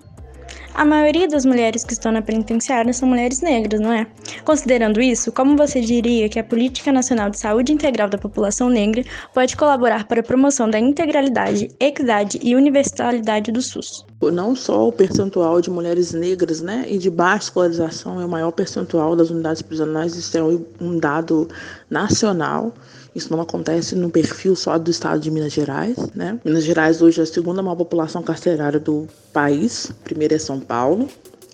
A 0.77 0.85
maioria 0.85 1.27
das 1.27 1.43
mulheres 1.43 1.83
que 1.83 1.93
estão 1.93 2.11
na 2.11 2.21
penitenciária 2.21 2.93
são 2.93 3.09
mulheres 3.09 3.41
negras, 3.41 3.81
não 3.81 3.91
é? 3.91 4.05
Considerando 4.45 5.01
isso, 5.01 5.31
como 5.31 5.57
você 5.57 5.81
diria 5.81 6.29
que 6.29 6.37
a 6.37 6.43
Política 6.43 6.91
Nacional 6.91 7.31
de 7.31 7.39
Saúde 7.39 7.73
Integral 7.73 8.07
da 8.07 8.17
População 8.19 8.69
Negra 8.69 9.03
pode 9.33 9.57
colaborar 9.57 10.05
para 10.05 10.19
a 10.19 10.23
promoção 10.23 10.69
da 10.69 10.77
integralidade, 10.77 11.71
equidade 11.79 12.39
e 12.43 12.55
universalidade 12.55 13.51
do 13.51 13.59
SUS? 13.59 14.05
Não 14.21 14.55
só 14.55 14.87
o 14.87 14.91
percentual 14.91 15.61
de 15.61 15.71
mulheres 15.71 16.13
negras 16.13 16.61
né, 16.61 16.85
e 16.87 16.99
de 16.99 17.09
baixa 17.09 17.45
escolarização 17.45 18.21
é 18.21 18.25
o 18.27 18.29
maior 18.29 18.51
percentual 18.51 19.15
das 19.15 19.31
unidades 19.31 19.63
prisionais, 19.63 20.15
isso 20.15 20.37
é 20.37 20.43
um 20.43 20.99
dado 20.99 21.49
nacional. 21.89 22.71
Isso 23.17 23.33
não 23.33 23.41
acontece 23.41 23.95
no 23.95 24.11
perfil 24.11 24.55
só 24.55 24.77
do 24.77 24.91
estado 24.91 25.19
de 25.19 25.31
Minas 25.31 25.51
Gerais, 25.51 25.97
né? 26.13 26.39
Minas 26.45 26.63
Gerais 26.63 27.01
hoje 27.01 27.19
é 27.19 27.23
a 27.23 27.25
segunda 27.25 27.63
maior 27.63 27.75
população 27.75 28.21
carcerária 28.21 28.79
do 28.79 29.07
país, 29.33 29.91
primeiro 30.03 30.35
é 30.35 30.37
São 30.37 30.59
Paulo, 30.59 31.09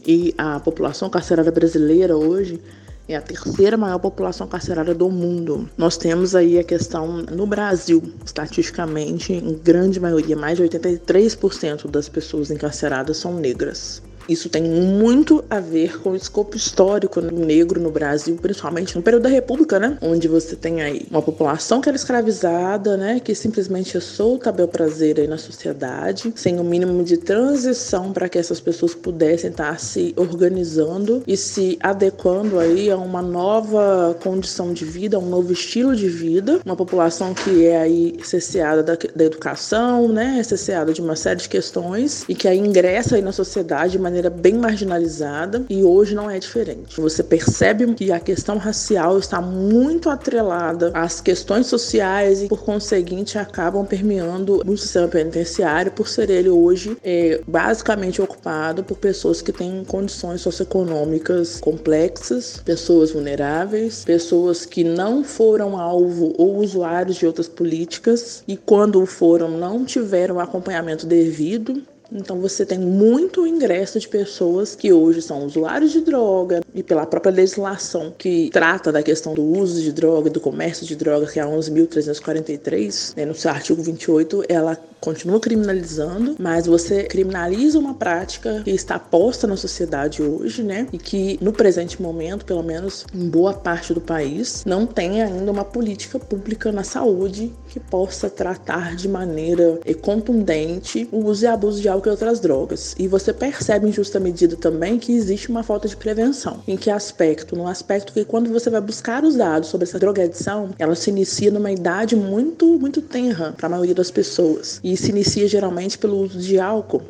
e 0.05 0.35
a 0.37 0.59
população 0.59 1.09
carcerária 1.09 1.53
brasileira 1.53 2.17
hoje 2.17 2.59
é 3.07 3.15
a 3.15 3.21
terceira 3.21 3.77
maior 3.77 3.99
população 3.99 4.45
carcerária 4.45 4.93
do 4.93 5.09
mundo. 5.09 5.69
Nós 5.77 5.95
temos 5.95 6.35
aí 6.35 6.59
a 6.59 6.65
questão 6.65 7.21
no 7.31 7.47
Brasil, 7.47 8.03
estatisticamente, 8.25 9.31
em 9.31 9.53
grande 9.53 10.01
maioria, 10.01 10.35
mais 10.35 10.57
de 10.57 10.63
83% 10.63 11.89
das 11.89 12.09
pessoas 12.09 12.51
encarceradas 12.51 13.15
são 13.15 13.35
negras. 13.35 14.01
Isso 14.27 14.49
tem 14.49 14.63
muito 14.63 15.43
a 15.49 15.59
ver 15.59 15.99
com 15.99 16.11
o 16.11 16.15
escopo 16.15 16.55
histórico 16.55 17.19
negro 17.21 17.79
no 17.79 17.91
Brasil, 17.91 18.37
principalmente 18.41 18.95
no 18.95 19.01
período 19.01 19.23
da 19.23 19.29
República, 19.29 19.79
né? 19.79 19.97
Onde 20.01 20.27
você 20.27 20.55
tem 20.55 20.81
aí 20.81 21.05
uma 21.09 21.21
população 21.21 21.81
que 21.81 21.89
era 21.89 21.95
escravizada, 21.95 22.95
né? 22.95 23.19
Que 23.19 23.35
simplesmente 23.35 23.97
é 23.97 23.99
solta 23.99 24.51
bel 24.51 24.67
prazer 24.67 25.19
aí 25.19 25.27
na 25.27 25.37
sociedade, 25.37 26.31
sem 26.35 26.59
o 26.59 26.63
mínimo 26.63 27.03
de 27.03 27.17
transição 27.17 28.13
para 28.13 28.29
que 28.29 28.37
essas 28.37 28.59
pessoas 28.59 28.95
pudessem 28.95 29.49
estar 29.49 29.79
se 29.79 30.13
organizando 30.15 31.23
e 31.27 31.35
se 31.35 31.77
adequando 31.81 32.59
aí 32.59 32.89
a 32.89 32.97
uma 32.97 33.21
nova 33.21 34.15
condição 34.21 34.73
de 34.73 34.85
vida, 34.85 35.17
a 35.17 35.19
um 35.19 35.29
novo 35.29 35.51
estilo 35.51 35.95
de 35.95 36.07
vida. 36.07 36.59
Uma 36.65 36.75
população 36.75 37.33
que 37.33 37.65
é 37.65 37.77
aí 37.77 38.17
cesseada 38.23 38.81
da, 38.81 38.97
da 39.15 39.23
educação, 39.23 40.07
né? 40.07 40.41
Cesseada 40.43 40.93
de 40.93 41.01
uma 41.01 41.15
série 41.15 41.41
de 41.41 41.49
questões 41.49 42.23
e 42.27 42.35
que 42.35 42.47
aí 42.47 42.57
ingressa 42.57 43.15
aí 43.15 43.21
na 43.21 43.31
sociedade 43.31 43.93
de 43.93 43.99
maneira 44.13 44.29
bem 44.29 44.53
marginalizada 44.53 45.65
e 45.67 45.83
hoje 45.83 46.13
não 46.13 46.29
é 46.29 46.37
diferente. 46.37 47.01
Você 47.01 47.23
percebe 47.23 47.91
que 47.95 48.11
a 48.11 48.19
questão 48.19 48.57
racial 48.57 49.17
está 49.17 49.41
muito 49.41 50.07
atrelada 50.07 50.91
às 50.93 51.19
questões 51.19 51.65
sociais 51.65 52.43
e, 52.43 52.47
por 52.47 52.63
conseguinte, 52.63 53.39
acabam 53.39 53.85
permeando 53.85 54.61
o 54.65 54.77
sistema 54.77 55.07
penitenciário 55.07 55.91
por 55.91 56.07
ser 56.07 56.29
ele 56.29 56.49
hoje 56.49 56.95
é, 57.03 57.41
basicamente 57.47 58.21
ocupado 58.21 58.83
por 58.83 58.97
pessoas 58.97 59.41
que 59.41 59.51
têm 59.51 59.83
condições 59.83 60.41
socioeconômicas 60.41 61.59
complexas, 61.59 62.61
pessoas 62.63 63.11
vulneráveis, 63.11 64.05
pessoas 64.05 64.63
que 64.63 64.83
não 64.83 65.23
foram 65.23 65.75
alvo 65.75 66.35
ou 66.37 66.57
usuários 66.57 67.17
de 67.17 67.25
outras 67.25 67.47
políticas 67.47 68.43
e, 68.47 68.55
quando 68.55 69.03
foram, 69.07 69.49
não 69.49 69.83
tiveram 69.83 70.39
acompanhamento 70.39 71.07
devido 71.07 71.81
então 72.11 72.39
você 72.39 72.65
tem 72.65 72.79
muito 72.79 73.47
ingresso 73.47 73.99
de 73.99 74.07
pessoas 74.07 74.75
que 74.75 74.91
hoje 74.91 75.21
são 75.21 75.45
usuários 75.45 75.91
de 75.91 76.01
droga 76.01 76.61
e 76.73 76.83
pela 76.83 77.05
própria 77.05 77.31
legislação 77.31 78.13
que 78.17 78.49
trata 78.51 78.91
da 78.91 79.01
questão 79.01 79.33
do 79.33 79.43
uso 79.43 79.81
de 79.81 79.91
droga, 79.91 80.29
do 80.29 80.39
comércio 80.39 80.85
de 80.85 80.95
droga, 80.95 81.27
que 81.27 81.39
é 81.39 81.43
a 81.43 81.47
11.343, 81.47 83.15
né, 83.17 83.25
no 83.25 83.35
seu 83.35 83.51
artigo 83.51 83.81
28, 83.81 84.43
ela 84.47 84.77
continua 85.03 85.37
criminalizando, 85.37 86.37
mas 86.39 86.65
você 86.65 87.03
criminaliza 87.03 87.77
uma 87.77 87.93
prática 87.93 88.61
que 88.63 88.71
está 88.71 88.97
posta 88.97 89.45
na 89.45 89.57
sociedade 89.57 90.23
hoje, 90.23 90.63
né? 90.63 90.87
E 90.93 90.97
que 90.97 91.37
no 91.41 91.51
presente 91.51 92.01
momento, 92.01 92.45
pelo 92.45 92.63
menos 92.63 93.05
em 93.13 93.27
boa 93.27 93.53
parte 93.53 93.93
do 93.93 93.99
país, 93.99 94.63
não 94.65 94.85
tem 94.85 95.21
ainda 95.21 95.51
uma 95.51 95.65
política 95.65 96.17
pública 96.17 96.71
na 96.71 96.85
saúde 96.85 97.51
que 97.67 97.81
possa 97.81 98.29
tratar 98.29 98.95
de 98.95 99.09
maneira 99.09 99.77
contundente 100.01 101.09
o 101.11 101.25
uso 101.25 101.43
e 101.43 101.47
abuso 101.47 101.81
de 101.81 101.89
álcool 101.89 102.07
e 102.07 102.11
outras 102.11 102.39
drogas. 102.39 102.95
E 102.97 103.05
você 103.05 103.33
percebe 103.33 103.89
em 103.89 103.91
justa 103.91 104.21
medida 104.21 104.55
também 104.55 104.97
que 104.97 105.11
existe 105.11 105.49
uma 105.49 105.63
falta 105.63 105.85
de 105.85 105.97
prevenção. 105.97 106.61
Em 106.65 106.77
que 106.77 106.89
aspecto? 106.89 107.57
No 107.57 107.67
aspecto 107.67 108.13
que 108.13 108.23
quando 108.23 108.49
você 108.49 108.69
vai 108.69 108.79
buscar 108.79 109.25
os 109.25 109.35
dados 109.35 109.67
sobre 109.67 109.85
essa 109.85 109.99
drogadição, 109.99 110.69
ela 110.79 110.95
se 110.95 111.09
inicia 111.09 111.51
numa 111.51 111.71
idade 111.71 112.15
muito, 112.15 112.65
muito 112.79 113.01
tenra 113.01 113.53
para 113.57 113.67
a 113.67 113.69
maioria 113.69 113.95
das 113.95 114.09
pessoas. 114.09 114.79
E 114.81 114.92
se 114.97 115.11
inicia 115.11 115.47
geralmente 115.47 115.97
pelo 115.97 116.17
uso 116.17 116.39
de 116.39 116.59
álcool, 116.59 117.01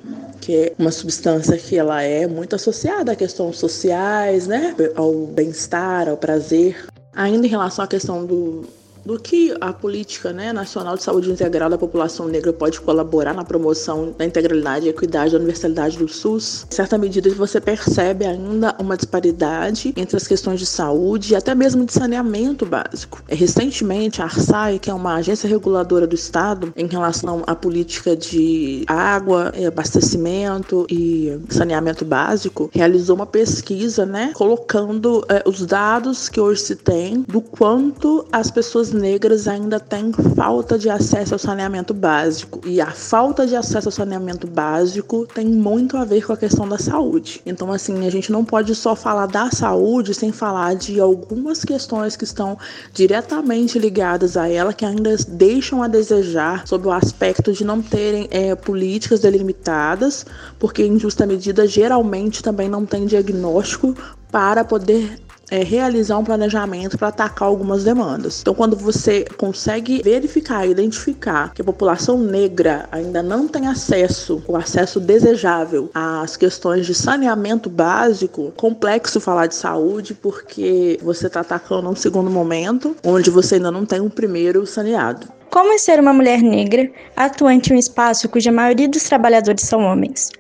que 0.42 0.56
é 0.56 0.74
uma 0.78 0.92
substância 0.92 1.58
que 1.58 1.78
ela 1.78 2.02
é 2.02 2.28
muito 2.28 2.56
associada 2.56 3.12
a 3.12 3.16
questões 3.16 3.58
sociais, 3.58 4.48
né, 4.48 4.76
ao 4.96 5.26
bem-estar, 5.28 6.10
ao 6.10 6.18
prazer. 6.18 6.86
Ainda 7.14 7.46
em 7.46 7.50
relação 7.50 7.86
à 7.86 7.88
questão 7.88 8.26
do 8.26 8.66
do 9.06 9.20
que 9.20 9.54
a 9.60 9.74
política 9.74 10.32
né, 10.32 10.54
nacional 10.54 10.96
de 10.96 11.04
saúde 11.04 11.32
integral 11.32 11.70
da 11.70 11.78
população 11.78 12.28
negra 12.28 12.54
pode 12.54 12.80
colaborar 12.80 13.34
na 13.34 13.44
promoção 13.44 14.14
da 14.18 14.26
integralidade, 14.26 14.88
equidade 14.88 15.34
e 15.34 15.38
universalidade 15.38 15.98
do 15.98 16.08
SUS, 16.08 16.66
em 16.72 16.76
certa 16.76 16.98
medida 16.98 17.30
você 17.34 17.60
percebe 17.60 18.26
ainda 18.26 18.76
uma 18.80 18.96
disparidade 18.96 19.94
entre 19.96 20.16
as 20.16 20.28
questões 20.28 20.60
de 20.60 20.66
saúde 20.66 21.34
e 21.34 21.36
até 21.36 21.56
mesmo 21.56 21.86
de 21.86 21.94
saneamento 21.94 22.66
básico. 22.66 23.24
É, 23.28 23.36
recentemente, 23.36 24.22
a 24.22 24.26
ARSAI, 24.26 24.80
que 24.80 24.90
é 24.90 24.94
uma 24.94 25.16
agência 25.16 25.48
reguladora 25.48 26.06
do 26.06 26.16
Estado 26.16 26.74
em 26.76 26.88
relação 26.88 27.44
à 27.48 27.56
política 27.56 28.16
de 28.16 28.84
água, 28.88 29.52
abastecimento 29.68 30.86
e 30.90 31.38
saneamento 31.50 32.06
básico, 32.06 32.70
realizou 32.74 33.16
uma 33.16 33.26
pesquisa, 33.26 34.06
né, 34.06 34.32
colocando 34.36 35.26
é, 35.28 35.44
os 35.48 35.66
dados 35.66 36.30
que 36.30 36.40
hoje 36.40 36.62
se 36.62 36.76
tem 36.76 37.22
do 37.28 37.42
quanto 37.42 38.26
as 38.32 38.52
pessoas 38.52 38.93
negras 38.94 39.48
ainda 39.48 39.80
têm 39.80 40.12
falta 40.36 40.78
de 40.78 40.90
acesso 40.90 41.34
ao 41.34 41.40
saneamento 41.40 41.94
básico. 41.94 42.62
E 42.66 42.80
a 42.80 42.92
falta 42.92 43.46
de 43.46 43.56
acesso 43.56 43.88
ao 43.88 43.92
saneamento 43.92 44.48
básico 44.48 45.28
tem 45.34 45.46
muito 45.46 45.98
a 45.98 46.06
ver 46.06 46.26
com 46.26 46.34
a 46.34 46.38
questão 46.38 46.68
da 46.68 46.78
saúde. 46.78 47.42
Então, 47.46 47.72
assim, 47.72 48.06
a 48.06 48.10
gente 48.10 48.32
não 48.32 48.46
pode 48.46 48.74
só 48.76 48.96
falar 48.96 49.26
da 49.26 49.52
saúde 49.52 50.14
sem 50.14 50.32
falar 50.32 50.76
de 50.76 51.00
algumas 51.00 51.66
questões 51.66 52.16
que 52.16 52.24
estão 52.24 52.58
diretamente 52.94 53.78
ligadas 53.78 54.38
a 54.38 54.48
ela, 54.48 54.74
que 54.74 54.86
ainda 54.86 55.16
deixam 55.28 55.84
a 55.84 55.88
desejar 55.88 56.68
sobre 56.68 56.88
o 56.88 56.92
aspecto 56.92 57.52
de 57.52 57.66
não 57.66 57.82
terem 57.82 58.28
é, 58.32 58.56
políticas 58.56 59.20
delimitadas, 59.20 60.26
porque 60.60 60.84
em 60.84 61.00
justa 61.00 61.26
medida 61.26 61.68
geralmente 61.68 62.44
também 62.44 62.70
não 62.70 62.86
tem 62.86 63.06
diagnóstico 63.06 63.96
para 64.32 64.66
poder 64.66 65.20
é, 65.50 65.64
realizar 65.64 66.18
um 66.18 66.24
planejamento 66.24 66.98
para 66.98 67.10
atacar 67.10 67.48
algumas 67.48 67.84
demandas. 67.84 68.42
Então, 68.42 68.54
quando 68.54 68.76
você 68.76 69.26
consegue 69.38 70.02
verificar, 70.04 70.68
identificar 70.68 71.54
que 71.54 71.62
a 71.62 71.66
população 71.66 72.18
negra 72.18 72.88
ainda 72.92 73.22
não 73.22 73.48
tem 73.48 73.68
acesso, 73.68 74.44
o 74.48 74.56
acesso 74.56 75.00
desejável 75.00 75.90
às 75.94 76.38
questões 76.38 76.86
de 76.86 76.94
saneamento 76.94 77.70
básico, 77.70 78.54
complexo 78.56 79.20
falar 79.20 79.48
de 79.48 79.56
saúde 79.56 80.14
porque 80.14 81.00
você 81.02 81.28
está 81.28 81.42
atacando 81.42 81.90
um 81.90 81.96
segundo 81.96 82.30
momento 82.30 82.96
onde 83.04 83.30
você 83.30 83.56
ainda 83.56 83.72
não 83.72 83.86
tem 83.86 84.02
um 84.02 84.10
primeiro 84.10 84.66
saneado. 84.66 85.28
Como 85.50 85.72
é 85.72 85.78
ser 85.78 86.00
uma 86.00 86.14
mulher 86.14 86.42
negra 86.42 86.90
atuante 87.16 87.72
em 87.72 87.76
um 87.76 87.80
espaço 87.80 88.28
cuja 88.28 88.52
maioria 88.52 88.90
dos 88.90 89.04
trabalhadores 89.04 89.64
são 89.64 89.82
homens? 89.82 90.32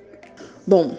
Bom, 0.66 0.98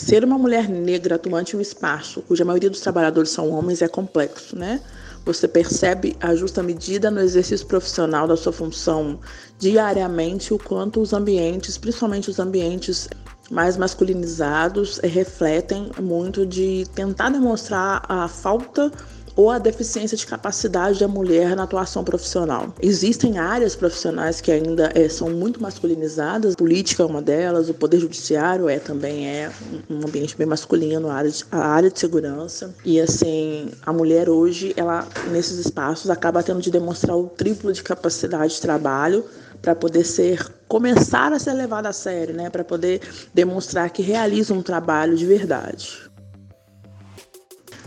ser 0.00 0.24
uma 0.24 0.38
mulher 0.38 0.68
negra 0.68 1.16
atuante 1.16 1.54
em 1.54 1.58
um 1.58 1.62
espaço 1.62 2.22
cuja 2.22 2.44
maioria 2.44 2.70
dos 2.70 2.80
trabalhadores 2.80 3.30
são 3.30 3.50
homens 3.50 3.82
é 3.82 3.88
complexo, 3.88 4.56
né? 4.56 4.80
Você 5.26 5.46
percebe 5.46 6.16
a 6.20 6.34
justa 6.34 6.62
medida 6.62 7.10
no 7.10 7.20
exercício 7.20 7.66
profissional 7.66 8.26
da 8.26 8.36
sua 8.36 8.52
função 8.52 9.20
diariamente 9.58 10.54
o 10.54 10.58
quanto 10.58 11.02
os 11.02 11.12
ambientes, 11.12 11.76
principalmente 11.76 12.30
os 12.30 12.38
ambientes 12.38 13.08
mais 13.50 13.76
masculinizados, 13.76 14.98
refletem 15.02 15.90
muito 16.00 16.46
de 16.46 16.86
tentar 16.94 17.28
demonstrar 17.28 18.02
a 18.08 18.26
falta 18.26 18.90
ou 19.36 19.50
a 19.50 19.58
deficiência 19.58 20.16
de 20.16 20.26
capacidade 20.26 21.00
da 21.00 21.08
mulher 21.08 21.56
na 21.56 21.64
atuação 21.64 22.04
profissional. 22.04 22.74
Existem 22.80 23.38
áreas 23.38 23.74
profissionais 23.74 24.40
que 24.40 24.50
ainda 24.50 24.90
é, 24.94 25.08
são 25.08 25.30
muito 25.30 25.62
masculinizadas, 25.62 26.54
a 26.54 26.56
política 26.56 27.02
é 27.02 27.06
uma 27.06 27.22
delas, 27.22 27.68
o 27.68 27.74
poder 27.74 28.00
judiciário 28.00 28.68
é 28.68 28.78
também 28.78 29.26
é 29.26 29.50
um 29.88 29.98
ambiente 29.98 30.36
bem 30.36 30.46
masculino, 30.46 31.08
a 31.08 31.14
área 31.14 31.30
de, 31.30 31.44
a 31.50 31.58
área 31.58 31.90
de 31.90 31.98
segurança. 31.98 32.74
E 32.84 33.00
assim, 33.00 33.70
a 33.84 33.92
mulher 33.92 34.28
hoje, 34.28 34.72
ela 34.76 35.06
nesses 35.30 35.58
espaços 35.58 36.10
acaba 36.10 36.42
tendo 36.42 36.60
de 36.60 36.70
demonstrar 36.70 37.16
o 37.16 37.28
triplo 37.28 37.72
de 37.72 37.82
capacidade 37.82 38.54
de 38.54 38.60
trabalho 38.60 39.24
para 39.60 39.74
poder 39.74 40.04
ser 40.04 40.46
começar 40.66 41.32
a 41.32 41.38
ser 41.38 41.52
levada 41.52 41.88
a 41.88 41.92
sério, 41.92 42.34
né, 42.34 42.48
para 42.48 42.62
poder 42.62 43.00
demonstrar 43.34 43.90
que 43.90 44.02
realiza 44.02 44.54
um 44.54 44.62
trabalho 44.62 45.16
de 45.16 45.26
verdade. 45.26 45.98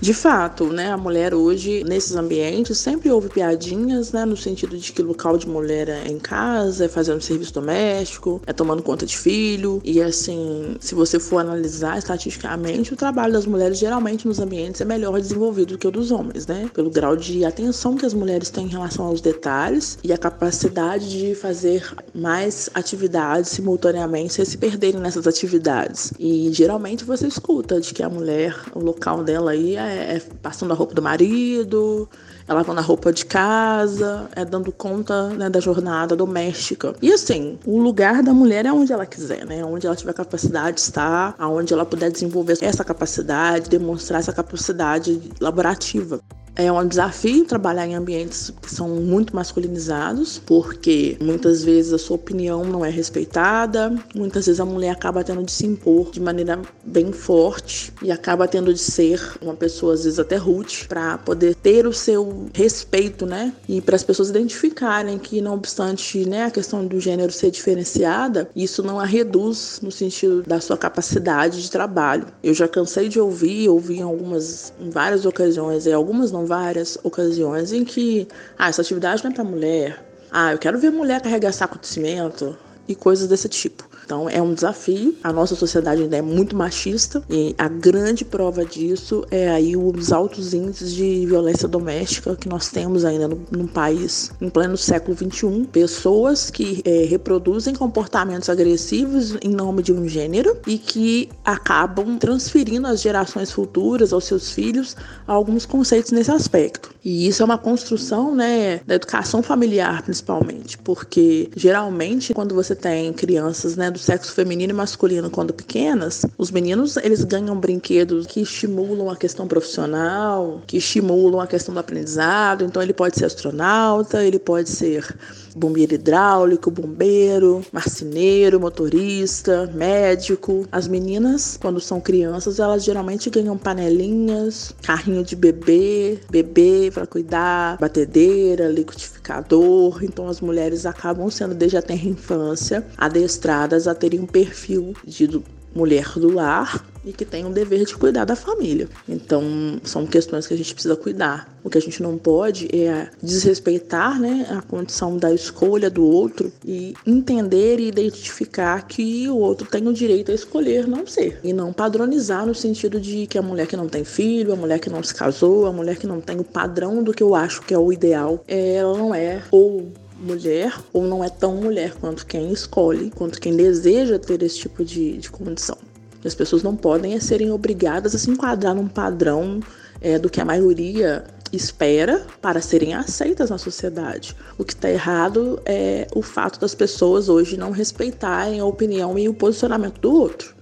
De 0.03 0.13
fato, 0.13 0.65
né, 0.65 0.91
a 0.91 0.97
mulher 0.97 1.33
hoje, 1.33 1.81
nesses 1.85 2.13
ambientes, 2.13 2.77
sempre 2.77 3.09
houve 3.09 3.29
piadinhas, 3.29 4.11
né, 4.11 4.25
no 4.25 4.35
sentido 4.35 4.77
de 4.77 4.91
que 4.91 5.01
o 5.01 5.05
local 5.05 5.37
de 5.37 5.47
mulher 5.47 5.87
é 5.87 6.09
em 6.09 6.19
casa, 6.19 6.83
é 6.83 6.87
fazendo 6.89 7.21
serviço 7.21 7.53
doméstico, 7.53 8.41
é 8.45 8.51
tomando 8.51 8.83
conta 8.83 9.05
de 9.05 9.17
filho. 9.17 9.81
E 9.81 10.01
assim, 10.01 10.75
se 10.81 10.93
você 10.93 11.21
for 11.21 11.37
analisar 11.37 11.97
estatisticamente, 11.97 12.91
o 12.91 12.97
trabalho 12.97 13.31
das 13.31 13.45
mulheres 13.45 13.79
geralmente 13.79 14.27
nos 14.27 14.39
ambientes 14.39 14.81
é 14.81 14.83
melhor 14.83 15.21
desenvolvido 15.21 15.75
do 15.75 15.77
que 15.77 15.87
o 15.87 15.91
dos 15.91 16.11
homens, 16.11 16.45
né? 16.47 16.69
Pelo 16.73 16.89
grau 16.89 17.15
de 17.15 17.45
atenção 17.45 17.95
que 17.95 18.05
as 18.05 18.13
mulheres 18.13 18.49
têm 18.49 18.65
em 18.65 18.71
relação 18.71 19.05
aos 19.05 19.21
detalhes 19.21 19.97
e 20.03 20.11
a 20.11 20.17
capacidade 20.17 21.09
de 21.09 21.33
fazer 21.33 21.89
mais 22.13 22.69
atividades 22.73 23.51
simultaneamente 23.51 24.33
sem 24.33 24.43
se 24.43 24.57
perderem 24.57 24.99
nessas 24.99 25.27
atividades. 25.27 26.11
E 26.19 26.51
geralmente 26.51 27.05
você 27.05 27.25
escuta 27.25 27.79
de 27.79 27.93
que 27.93 28.03
a 28.03 28.09
mulher, 28.09 28.53
o 28.75 28.79
local 28.79 29.23
dela 29.23 29.51
aí 29.51 29.77
é 29.77 29.92
é, 29.93 30.21
passando 30.41 30.71
a 30.71 30.75
roupa 30.75 30.93
do 30.93 31.01
marido, 31.01 32.09
é 32.47 32.53
lavando 32.53 32.79
a 32.79 32.83
roupa 32.83 33.11
de 33.11 33.25
casa, 33.25 34.27
é 34.35 34.43
dando 34.43 34.71
conta 34.71 35.29
né, 35.29 35.49
da 35.49 35.59
jornada 35.59 36.15
doméstica. 36.15 36.95
E 37.01 37.11
assim, 37.11 37.57
o 37.65 37.79
lugar 37.79 38.21
da 38.21 38.33
mulher 38.33 38.65
é 38.65 38.71
onde 38.71 38.91
ela 38.91 39.05
quiser, 39.05 39.45
né? 39.45 39.63
Onde 39.63 39.87
ela 39.87 39.95
tiver 39.95 40.13
capacidade 40.13 40.75
de 40.75 40.81
estar, 40.81 41.35
aonde 41.37 41.73
ela 41.73 41.85
puder 41.85 42.11
desenvolver 42.11 42.57
essa 42.61 42.83
capacidade, 42.83 43.69
demonstrar 43.69 44.19
essa 44.19 44.33
capacidade 44.33 45.21
laborativa. 45.39 46.19
É 46.55 46.71
um 46.71 46.87
desafio 46.87 47.45
trabalhar 47.45 47.87
em 47.87 47.95
ambientes 47.95 48.53
que 48.61 48.73
são 48.73 48.87
muito 48.89 49.35
masculinizados, 49.35 50.39
porque 50.45 51.17
muitas 51.19 51.63
vezes 51.63 51.93
a 51.93 51.97
sua 51.97 52.15
opinião 52.15 52.63
não 52.63 52.85
é 52.85 52.89
respeitada, 52.89 53.93
muitas 54.13 54.45
vezes 54.45 54.59
a 54.59 54.65
mulher 54.65 54.91
acaba 54.91 55.23
tendo 55.23 55.41
de 55.41 55.51
se 55.51 55.65
impor 55.65 56.11
de 56.11 56.19
maneira 56.19 56.61
bem 56.83 57.11
forte 57.11 57.91
e 58.03 58.11
acaba 58.11 58.47
tendo 58.47 58.71
de 58.71 58.79
ser 58.79 59.19
uma 59.41 59.55
pessoa, 59.55 59.95
às 59.95 60.03
vezes 60.03 60.19
até 60.19 60.35
rude, 60.35 60.85
para 60.87 61.17
poder 61.17 61.55
ter 61.55 61.87
o 61.87 61.93
seu 61.93 62.47
respeito, 62.53 63.25
né? 63.25 63.51
E 63.67 63.81
para 63.81 63.95
as 63.95 64.03
pessoas 64.03 64.29
identificarem 64.29 65.17
que, 65.17 65.41
não 65.41 65.55
obstante 65.55 66.23
né, 66.25 66.45
a 66.45 66.51
questão 66.51 66.85
do 66.85 66.99
gênero 66.99 67.31
ser 67.31 67.49
diferenciada, 67.49 68.47
isso 68.55 68.83
não 68.83 68.99
a 68.99 69.05
reduz 69.05 69.79
no 69.81 69.91
sentido 69.91 70.43
da 70.43 70.61
sua 70.61 70.77
capacidade 70.77 71.63
de 71.63 71.71
trabalho. 71.71 72.27
Eu 72.43 72.53
já 72.53 72.67
cansei 72.67 73.09
de 73.09 73.19
ouvir, 73.19 73.69
ouvi 73.69 73.97
em 73.97 74.03
algumas, 74.03 74.71
em 74.79 74.91
várias 74.91 75.25
ocasiões, 75.25 75.87
e 75.87 75.91
algumas 75.91 76.31
não 76.31 76.42
várias 76.45 76.97
ocasiões 77.03 77.71
em 77.71 77.83
que, 77.83 78.27
ah, 78.57 78.69
essa 78.69 78.81
atividade 78.81 79.23
não 79.23 79.31
é 79.31 79.33
para 79.33 79.43
mulher. 79.43 80.03
Ah, 80.31 80.51
eu 80.51 80.57
quero 80.57 80.79
ver 80.79 80.91
mulher 80.91 81.21
carregar 81.21 81.51
saco 81.51 81.77
de 81.77 81.87
cimento 81.87 82.57
e 82.87 82.95
coisas 82.95 83.27
desse 83.27 83.47
tipo. 83.49 83.87
Então 84.05 84.29
é 84.29 84.41
um 84.41 84.53
desafio. 84.53 85.15
A 85.23 85.31
nossa 85.31 85.55
sociedade 85.55 86.01
ainda 86.01 86.17
é 86.17 86.21
muito 86.21 86.55
machista 86.55 87.23
e 87.29 87.55
a 87.57 87.67
grande 87.67 88.25
prova 88.25 88.65
disso 88.65 89.25
é 89.31 89.49
aí 89.49 89.75
os 89.75 90.11
altos 90.11 90.53
índices 90.53 90.93
de 90.93 91.25
violência 91.25 91.67
doméstica 91.67 92.35
que 92.35 92.49
nós 92.49 92.69
temos 92.69 93.05
ainda 93.05 93.27
no, 93.27 93.41
no 93.51 93.67
país 93.67 94.31
em 94.41 94.49
pleno 94.49 94.77
século 94.77 95.15
XXI. 95.15 95.67
Pessoas 95.71 96.49
que 96.49 96.81
é, 96.85 97.05
reproduzem 97.05 97.73
comportamentos 97.73 98.49
agressivos 98.49 99.35
em 99.41 99.49
nome 99.49 99.81
de 99.81 99.93
um 99.93 100.07
gênero 100.07 100.57
e 100.67 100.77
que 100.77 101.29
acabam 101.43 102.17
transferindo 102.17 102.87
às 102.87 103.01
gerações 103.01 103.51
futuras, 103.51 104.11
aos 104.11 104.25
seus 104.25 104.51
filhos, 104.51 104.95
alguns 105.25 105.65
conceitos 105.65 106.11
nesse 106.11 106.31
aspecto. 106.31 106.93
E 107.03 107.27
isso 107.27 107.41
é 107.41 107.45
uma 107.45 107.57
construção 107.57 108.33
né, 108.33 108.81
da 108.85 108.95
educação 108.95 109.43
familiar, 109.43 110.01
principalmente, 110.01 110.77
porque 110.77 111.49
geralmente 111.55 112.33
quando 112.33 112.55
você 112.55 112.72
tem 112.75 113.11
crianças 113.13 113.75
né, 113.75 113.89
do 113.89 113.99
sexo 113.99 114.31
feminino 114.31 114.71
e 114.71 114.75
masculino 114.75 115.29
quando 115.29 115.53
pequenas, 115.53 116.25
os 116.37 116.51
meninos 116.51 116.97
eles 116.97 117.23
ganham 117.23 117.57
brinquedos 117.57 118.25
que 118.27 118.41
estimulam 118.41 119.09
a 119.09 119.15
questão 119.15 119.47
profissional, 119.47 120.61
que 120.67 120.77
estimulam 120.77 121.39
a 121.39 121.47
questão 121.47 121.73
do 121.73 121.79
aprendizado. 121.79 122.63
Então 122.63 122.81
ele 122.81 122.93
pode 122.93 123.17
ser 123.17 123.25
astronauta, 123.25 124.23
ele 124.23 124.39
pode 124.39 124.69
ser 124.69 125.15
bombeiro 125.55 125.93
hidráulico, 125.93 126.71
bombeiro, 126.71 127.63
marceneiro, 127.71 128.59
motorista, 128.59 129.69
médico. 129.73 130.67
As 130.71 130.87
meninas, 130.87 131.57
quando 131.61 131.79
são 131.79 131.99
crianças, 131.99 132.59
elas 132.59 132.83
geralmente 132.83 133.29
ganham 133.29 133.57
panelinhas, 133.57 134.73
carrinho 134.81 135.23
de 135.23 135.35
bebê, 135.35 136.19
bebê 136.29 136.91
para 136.93 137.07
cuidar, 137.07 137.77
batedeira, 137.77 138.67
liquidificador. 138.67 140.03
Então 140.03 140.27
as 140.27 140.41
mulheres 140.41 140.85
acabam 140.85 141.29
sendo 141.29 141.53
desde 141.53 141.77
a 141.77 141.81
tenra 141.81 142.07
infância 142.07 142.85
adestradas 142.97 143.87
a 143.87 143.95
terem 143.95 144.19
um 144.19 144.25
perfil 144.25 144.93
de 145.05 145.27
mulher 145.75 146.07
do 146.15 146.33
lar 146.33 146.83
e 147.05 147.11
que 147.11 147.25
tem 147.25 147.45
o 147.45 147.49
dever 147.49 147.85
de 147.85 147.95
cuidar 147.95 148.25
da 148.25 148.35
família. 148.35 148.87
Então, 149.07 149.43
são 149.83 150.05
questões 150.05 150.47
que 150.47 150.53
a 150.53 150.57
gente 150.57 150.73
precisa 150.73 150.95
cuidar. 150.95 151.51
O 151.63 151.69
que 151.69 151.77
a 151.77 151.81
gente 151.81 152.01
não 152.01 152.17
pode 152.17 152.67
é 152.73 153.09
desrespeitar 153.21 154.19
né, 154.19 154.47
a 154.49 154.61
condição 154.61 155.17
da 155.17 155.33
escolha 155.33 155.89
do 155.89 156.05
outro 156.05 156.51
e 156.65 156.93
entender 157.05 157.79
e 157.79 157.87
identificar 157.87 158.85
que 158.87 159.27
o 159.29 159.37
outro 159.37 159.67
tem 159.67 159.87
o 159.87 159.93
direito 159.93 160.31
a 160.31 160.35
escolher 160.35 160.87
não 160.87 161.05
ser. 161.05 161.39
E 161.43 161.53
não 161.53 161.73
padronizar 161.73 162.45
no 162.45 162.55
sentido 162.55 162.99
de 162.99 163.27
que 163.27 163.37
a 163.37 163.41
mulher 163.41 163.67
que 163.67 163.77
não 163.77 163.87
tem 163.87 164.03
filho, 164.03 164.53
a 164.53 164.55
mulher 164.55 164.79
que 164.79 164.89
não 164.89 165.03
se 165.03 165.13
casou, 165.13 165.65
a 165.65 165.71
mulher 165.71 165.97
que 165.97 166.07
não 166.07 166.21
tem 166.21 166.39
o 166.39 166.43
padrão 166.43 167.03
do 167.03 167.13
que 167.13 167.23
eu 167.23 167.35
acho 167.35 167.61
que 167.61 167.73
é 167.73 167.77
o 167.77 167.91
ideal, 167.91 168.43
ela 168.47 168.97
não 168.97 169.13
é 169.13 169.41
ou 169.51 169.91
mulher 170.23 170.73
ou 170.91 171.03
não 171.03 171.23
é 171.23 171.29
tão 171.29 171.57
mulher 171.57 171.93
quanto 171.99 172.25
quem 172.25 172.51
escolhe, 172.51 173.11
quanto 173.11 173.39
quem 173.39 173.55
deseja 173.55 174.17
ter 174.17 174.41
esse 174.41 174.59
tipo 174.59 174.83
de, 174.83 175.17
de 175.17 175.29
condição. 175.29 175.77
As 176.23 176.33
pessoas 176.33 176.63
não 176.63 176.75
podem 176.75 177.13
é 177.13 177.19
serem 177.19 177.51
obrigadas 177.51 178.15
a 178.15 178.17
se 178.17 178.29
enquadrar 178.29 178.73
num 178.73 178.87
padrão 178.87 179.59
é, 180.01 180.17
do 180.17 180.29
que 180.29 180.39
a 180.39 180.45
maioria 180.45 181.25
espera 181.51 182.25
para 182.41 182.61
serem 182.61 182.93
aceitas 182.93 183.49
na 183.49 183.57
sociedade. 183.57 184.35
O 184.57 184.63
que 184.63 184.73
está 184.73 184.89
errado 184.89 185.61
é 185.65 186.07
o 186.15 186.21
fato 186.21 186.59
das 186.59 186.73
pessoas 186.73 187.27
hoje 187.27 187.57
não 187.57 187.71
respeitarem 187.71 188.59
a 188.59 188.65
opinião 188.65 189.19
e 189.19 189.27
o 189.27 189.33
posicionamento 189.33 189.99
do 189.99 190.11
outro. 190.13 190.55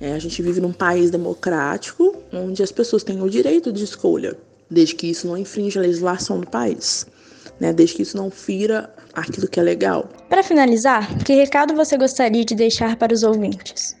É, 0.00 0.12
a 0.12 0.18
gente 0.18 0.40
vive 0.42 0.60
num 0.60 0.72
país 0.72 1.10
democrático 1.10 2.14
onde 2.32 2.62
as 2.62 2.70
pessoas 2.70 3.02
têm 3.02 3.20
o 3.20 3.28
direito 3.28 3.72
de 3.72 3.82
escolha, 3.82 4.36
desde 4.70 4.94
que 4.94 5.08
isso 5.08 5.26
não 5.26 5.36
infrinja 5.36 5.80
a 5.80 5.82
legislação 5.82 6.38
do 6.38 6.46
país 6.46 7.06
né? 7.60 7.72
Desde 7.72 7.96
que 7.96 8.02
isso 8.02 8.16
não 8.16 8.30
fira 8.30 8.92
aquilo 9.12 9.48
que 9.48 9.58
é 9.58 9.62
legal. 9.62 10.08
Para 10.28 10.42
finalizar, 10.42 11.18
que 11.24 11.34
recado 11.34 11.74
você 11.74 11.96
gostaria 11.96 12.44
de 12.44 12.54
deixar 12.54 12.96
para 12.96 13.12
os 13.12 13.22
ouvintes? 13.22 13.96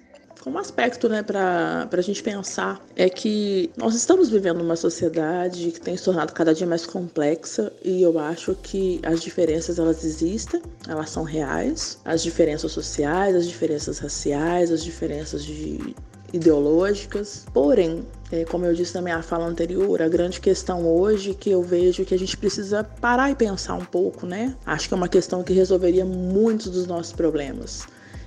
Um 0.46 0.56
aspecto 0.56 1.10
né, 1.10 1.22
para 1.22 1.88
a 1.92 2.00
gente 2.00 2.22
pensar 2.22 2.82
é 2.96 3.10
que 3.10 3.70
nós 3.76 3.94
estamos 3.94 4.30
vivendo 4.30 4.62
uma 4.62 4.76
sociedade 4.76 5.72
que 5.72 5.80
tem 5.80 5.94
se 5.94 6.04
tornado 6.04 6.32
cada 6.32 6.54
dia 6.54 6.66
mais 6.66 6.86
complexa 6.86 7.70
e 7.84 8.00
eu 8.00 8.18
acho 8.18 8.54
que 8.54 8.98
as 9.04 9.20
diferenças 9.20 9.78
elas 9.78 10.02
existem, 10.04 10.62
elas 10.88 11.10
são 11.10 11.22
reais, 11.22 11.98
as 12.02 12.22
diferenças 12.22 12.72
sociais, 12.72 13.36
as 13.36 13.46
diferenças 13.46 13.98
raciais, 13.98 14.70
as 14.70 14.82
diferenças 14.82 15.44
de 15.44 15.94
ideológicas. 16.32 17.46
Porém, 17.52 18.06
é, 18.30 18.44
como 18.44 18.64
eu 18.64 18.74
disse 18.74 18.94
na 18.94 19.02
minha 19.02 19.22
fala 19.22 19.46
anterior, 19.46 20.02
a 20.02 20.08
grande 20.08 20.40
questão 20.40 20.86
hoje 20.86 21.34
que 21.34 21.50
eu 21.50 21.62
vejo 21.62 22.04
que 22.04 22.14
a 22.14 22.18
gente 22.18 22.36
precisa 22.36 22.84
parar 22.84 23.30
e 23.30 23.34
pensar 23.34 23.74
um 23.74 23.84
pouco, 23.84 24.26
né? 24.26 24.54
Acho 24.66 24.88
que 24.88 24.94
é 24.94 24.96
uma 24.96 25.08
questão 25.08 25.42
que 25.42 25.52
resolveria 25.52 26.04
muitos 26.04 26.68
dos 26.68 26.86
nossos 26.86 27.12
problemas. 27.12 27.86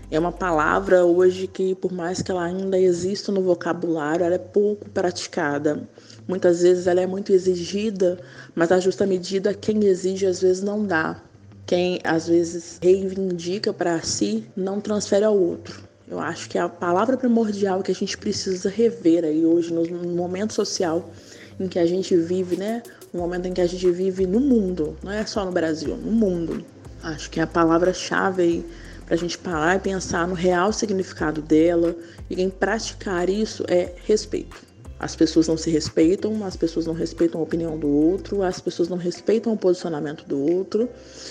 É 0.09 0.19
uma 0.19 0.31
palavra 0.31 1.05
hoje 1.05 1.47
que, 1.47 1.73
por 1.75 1.93
mais 1.93 2.21
que 2.21 2.29
ela 2.29 2.43
ainda 2.43 2.77
exista 2.77 3.31
no 3.31 3.41
vocabulário, 3.41 4.25
ela 4.25 4.35
é 4.35 4.39
pouco 4.39 4.89
praticada. 4.89 5.87
Muitas 6.27 6.61
vezes 6.61 6.85
ela 6.85 6.99
é 6.99 7.07
muito 7.07 7.31
exigida, 7.31 8.19
mas 8.53 8.73
a 8.73 8.79
justa 8.79 9.05
medida 9.05 9.53
quem 9.53 9.85
exige 9.85 10.25
às 10.25 10.41
vezes 10.41 10.61
não 10.61 10.85
dá. 10.85 11.21
Quem 11.65 12.01
às 12.03 12.27
vezes 12.27 12.77
reivindica 12.81 13.71
para 13.71 14.01
si 14.01 14.45
não 14.53 14.81
transfere 14.81 15.23
ao 15.23 15.37
outro. 15.37 15.90
Eu 16.11 16.19
acho 16.19 16.49
que 16.49 16.57
a 16.57 16.67
palavra 16.67 17.15
primordial 17.15 17.81
que 17.81 17.89
a 17.89 17.95
gente 17.95 18.17
precisa 18.17 18.69
rever 18.69 19.23
aí 19.23 19.45
hoje, 19.45 19.73
no 19.73 20.13
momento 20.13 20.51
social 20.53 21.09
em 21.57 21.69
que 21.69 21.79
a 21.79 21.85
gente 21.85 22.17
vive, 22.17 22.57
né? 22.57 22.83
No 23.13 23.21
momento 23.21 23.45
em 23.45 23.53
que 23.53 23.61
a 23.61 23.65
gente 23.65 23.89
vive 23.89 24.27
no 24.27 24.41
mundo, 24.41 24.97
não 25.01 25.09
é 25.09 25.25
só 25.25 25.45
no 25.45 25.53
Brasil, 25.53 25.95
no 25.95 26.11
mundo. 26.11 26.65
Acho 27.01 27.29
que 27.29 27.39
é 27.39 27.43
a 27.43 27.47
palavra-chave 27.47 28.43
aí 28.43 28.65
para 29.05 29.15
a 29.15 29.17
gente 29.17 29.37
parar 29.37 29.77
e 29.77 29.79
pensar 29.79 30.27
no 30.27 30.33
real 30.33 30.73
significado 30.73 31.41
dela 31.41 31.95
e 32.29 32.41
em 32.41 32.49
praticar 32.49 33.29
isso 33.29 33.63
é 33.69 33.93
respeito. 34.03 34.57
As 34.99 35.15
pessoas 35.15 35.47
não 35.47 35.55
se 35.55 35.69
respeitam, 35.69 36.43
as 36.43 36.57
pessoas 36.57 36.85
não 36.85 36.93
respeitam 36.93 37.39
a 37.39 37.43
opinião 37.43 37.79
do 37.79 37.87
outro, 37.87 38.43
as 38.43 38.59
pessoas 38.59 38.89
não 38.89 38.97
respeitam 38.97 39.53
o 39.53 39.57
posicionamento 39.57 40.25
do 40.25 40.37
outro. 40.37 40.89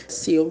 Se 0.08 0.34
eu 0.34 0.50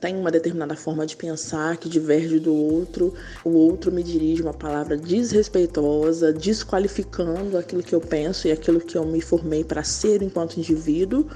tenho 0.00 0.18
uma 0.18 0.30
determinada 0.30 0.76
forma 0.76 1.06
de 1.06 1.16
pensar 1.16 1.76
que 1.76 1.88
diverge 1.88 2.38
do 2.38 2.54
outro, 2.54 3.14
o 3.44 3.50
outro 3.50 3.90
me 3.90 4.02
dirige 4.02 4.42
uma 4.42 4.54
palavra 4.54 4.96
desrespeitosa, 4.96 6.32
desqualificando 6.32 7.56
aquilo 7.56 7.82
que 7.82 7.94
eu 7.94 8.00
penso 8.00 8.46
e 8.46 8.52
aquilo 8.52 8.80
que 8.80 8.96
eu 8.96 9.04
me 9.04 9.20
formei 9.20 9.64
para 9.64 9.82
ser 9.82 10.22
enquanto 10.22 10.58
indivíduo. 10.58 11.26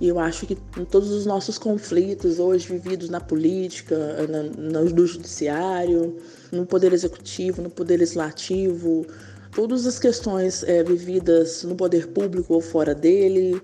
E 0.00 0.08
eu 0.08 0.18
acho 0.18 0.46
que 0.46 0.56
em 0.78 0.84
todos 0.84 1.10
os 1.10 1.26
nossos 1.26 1.58
conflitos 1.58 2.38
hoje 2.38 2.66
vividos 2.66 3.10
na 3.10 3.20
política, 3.20 3.96
na, 4.26 4.42
no 4.44 5.06
judiciário, 5.06 6.16
no 6.50 6.64
poder 6.64 6.94
executivo, 6.94 7.60
no 7.60 7.68
poder 7.68 7.98
legislativo, 7.98 9.06
todas 9.52 9.86
as 9.86 9.98
questões 9.98 10.62
é, 10.62 10.82
vividas 10.82 11.64
no 11.64 11.74
poder 11.74 12.08
público 12.08 12.54
ou 12.54 12.62
fora 12.62 12.94
dele, 12.94 13.60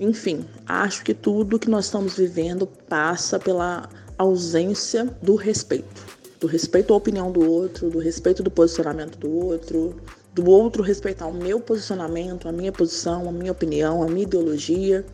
enfim, 0.00 0.44
acho 0.66 1.02
que 1.02 1.12
tudo 1.12 1.58
que 1.58 1.68
nós 1.68 1.86
estamos 1.86 2.16
vivendo 2.16 2.66
passa 2.66 3.38
pela 3.38 3.88
ausência 4.16 5.04
do 5.20 5.34
respeito. 5.34 6.06
Do 6.38 6.46
respeito 6.46 6.94
à 6.94 6.96
opinião 6.96 7.32
do 7.32 7.40
outro, 7.40 7.90
do 7.90 7.98
respeito 7.98 8.42
do 8.42 8.50
posicionamento 8.50 9.18
do 9.18 9.28
outro, 9.28 9.96
do 10.32 10.48
outro 10.48 10.84
respeitar 10.84 11.26
o 11.26 11.34
meu 11.34 11.58
posicionamento, 11.58 12.48
a 12.48 12.52
minha 12.52 12.70
posição, 12.70 13.28
a 13.28 13.32
minha 13.32 13.50
opinião, 13.50 14.02
a 14.02 14.06
minha 14.06 14.22
ideologia. 14.22 15.04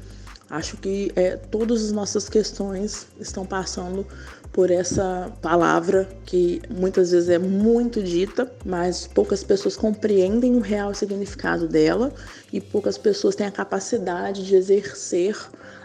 Acho 0.50 0.76
que 0.76 1.10
é, 1.16 1.36
todas 1.36 1.82
as 1.82 1.92
nossas 1.92 2.28
questões 2.28 3.06
estão 3.18 3.46
passando 3.46 4.06
por 4.54 4.70
essa 4.70 5.32
palavra 5.42 6.08
que 6.24 6.62
muitas 6.70 7.10
vezes 7.10 7.28
é 7.28 7.38
muito 7.38 8.00
dita, 8.00 8.48
mas 8.64 9.04
poucas 9.04 9.42
pessoas 9.42 9.76
compreendem 9.76 10.54
o 10.54 10.60
real 10.60 10.94
significado 10.94 11.66
dela 11.66 12.12
e 12.52 12.60
poucas 12.60 12.96
pessoas 12.96 13.34
têm 13.34 13.48
a 13.48 13.50
capacidade 13.50 14.46
de 14.46 14.54
exercer 14.54 15.36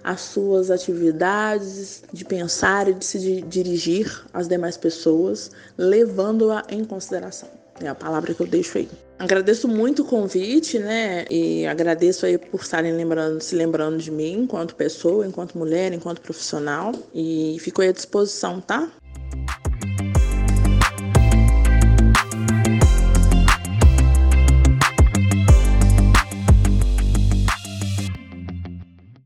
as 0.03 0.21
suas 0.21 0.69
atividades, 0.69 2.03
de 2.13 2.23
pensar 2.23 2.87
e 2.87 2.93
de 2.93 3.03
se 3.03 3.41
dirigir 3.41 4.23
às 4.31 4.47
demais 4.47 4.77
pessoas, 4.77 5.49
levando-a 5.75 6.63
em 6.69 6.85
consideração. 6.85 7.49
É 7.81 7.87
a 7.87 7.95
palavra 7.95 8.33
que 8.33 8.41
eu 8.41 8.47
deixo 8.47 8.77
aí. 8.77 8.89
Agradeço 9.17 9.67
muito 9.67 10.03
o 10.03 10.05
convite, 10.05 10.79
né? 10.79 11.25
E 11.29 11.65
agradeço 11.65 12.25
aí 12.25 12.37
por 12.37 12.61
estarem 12.61 12.93
lembrando, 12.93 13.41
se 13.41 13.55
lembrando 13.55 13.97
de 13.97 14.11
mim 14.11 14.43
enquanto 14.43 14.75
pessoa, 14.75 15.25
enquanto 15.25 15.57
mulher, 15.57 15.93
enquanto 15.93 16.21
profissional. 16.21 16.93
E 17.13 17.57
fico 17.59 17.81
aí 17.81 17.89
à 17.89 17.91
disposição, 17.91 18.61
tá? 18.61 18.89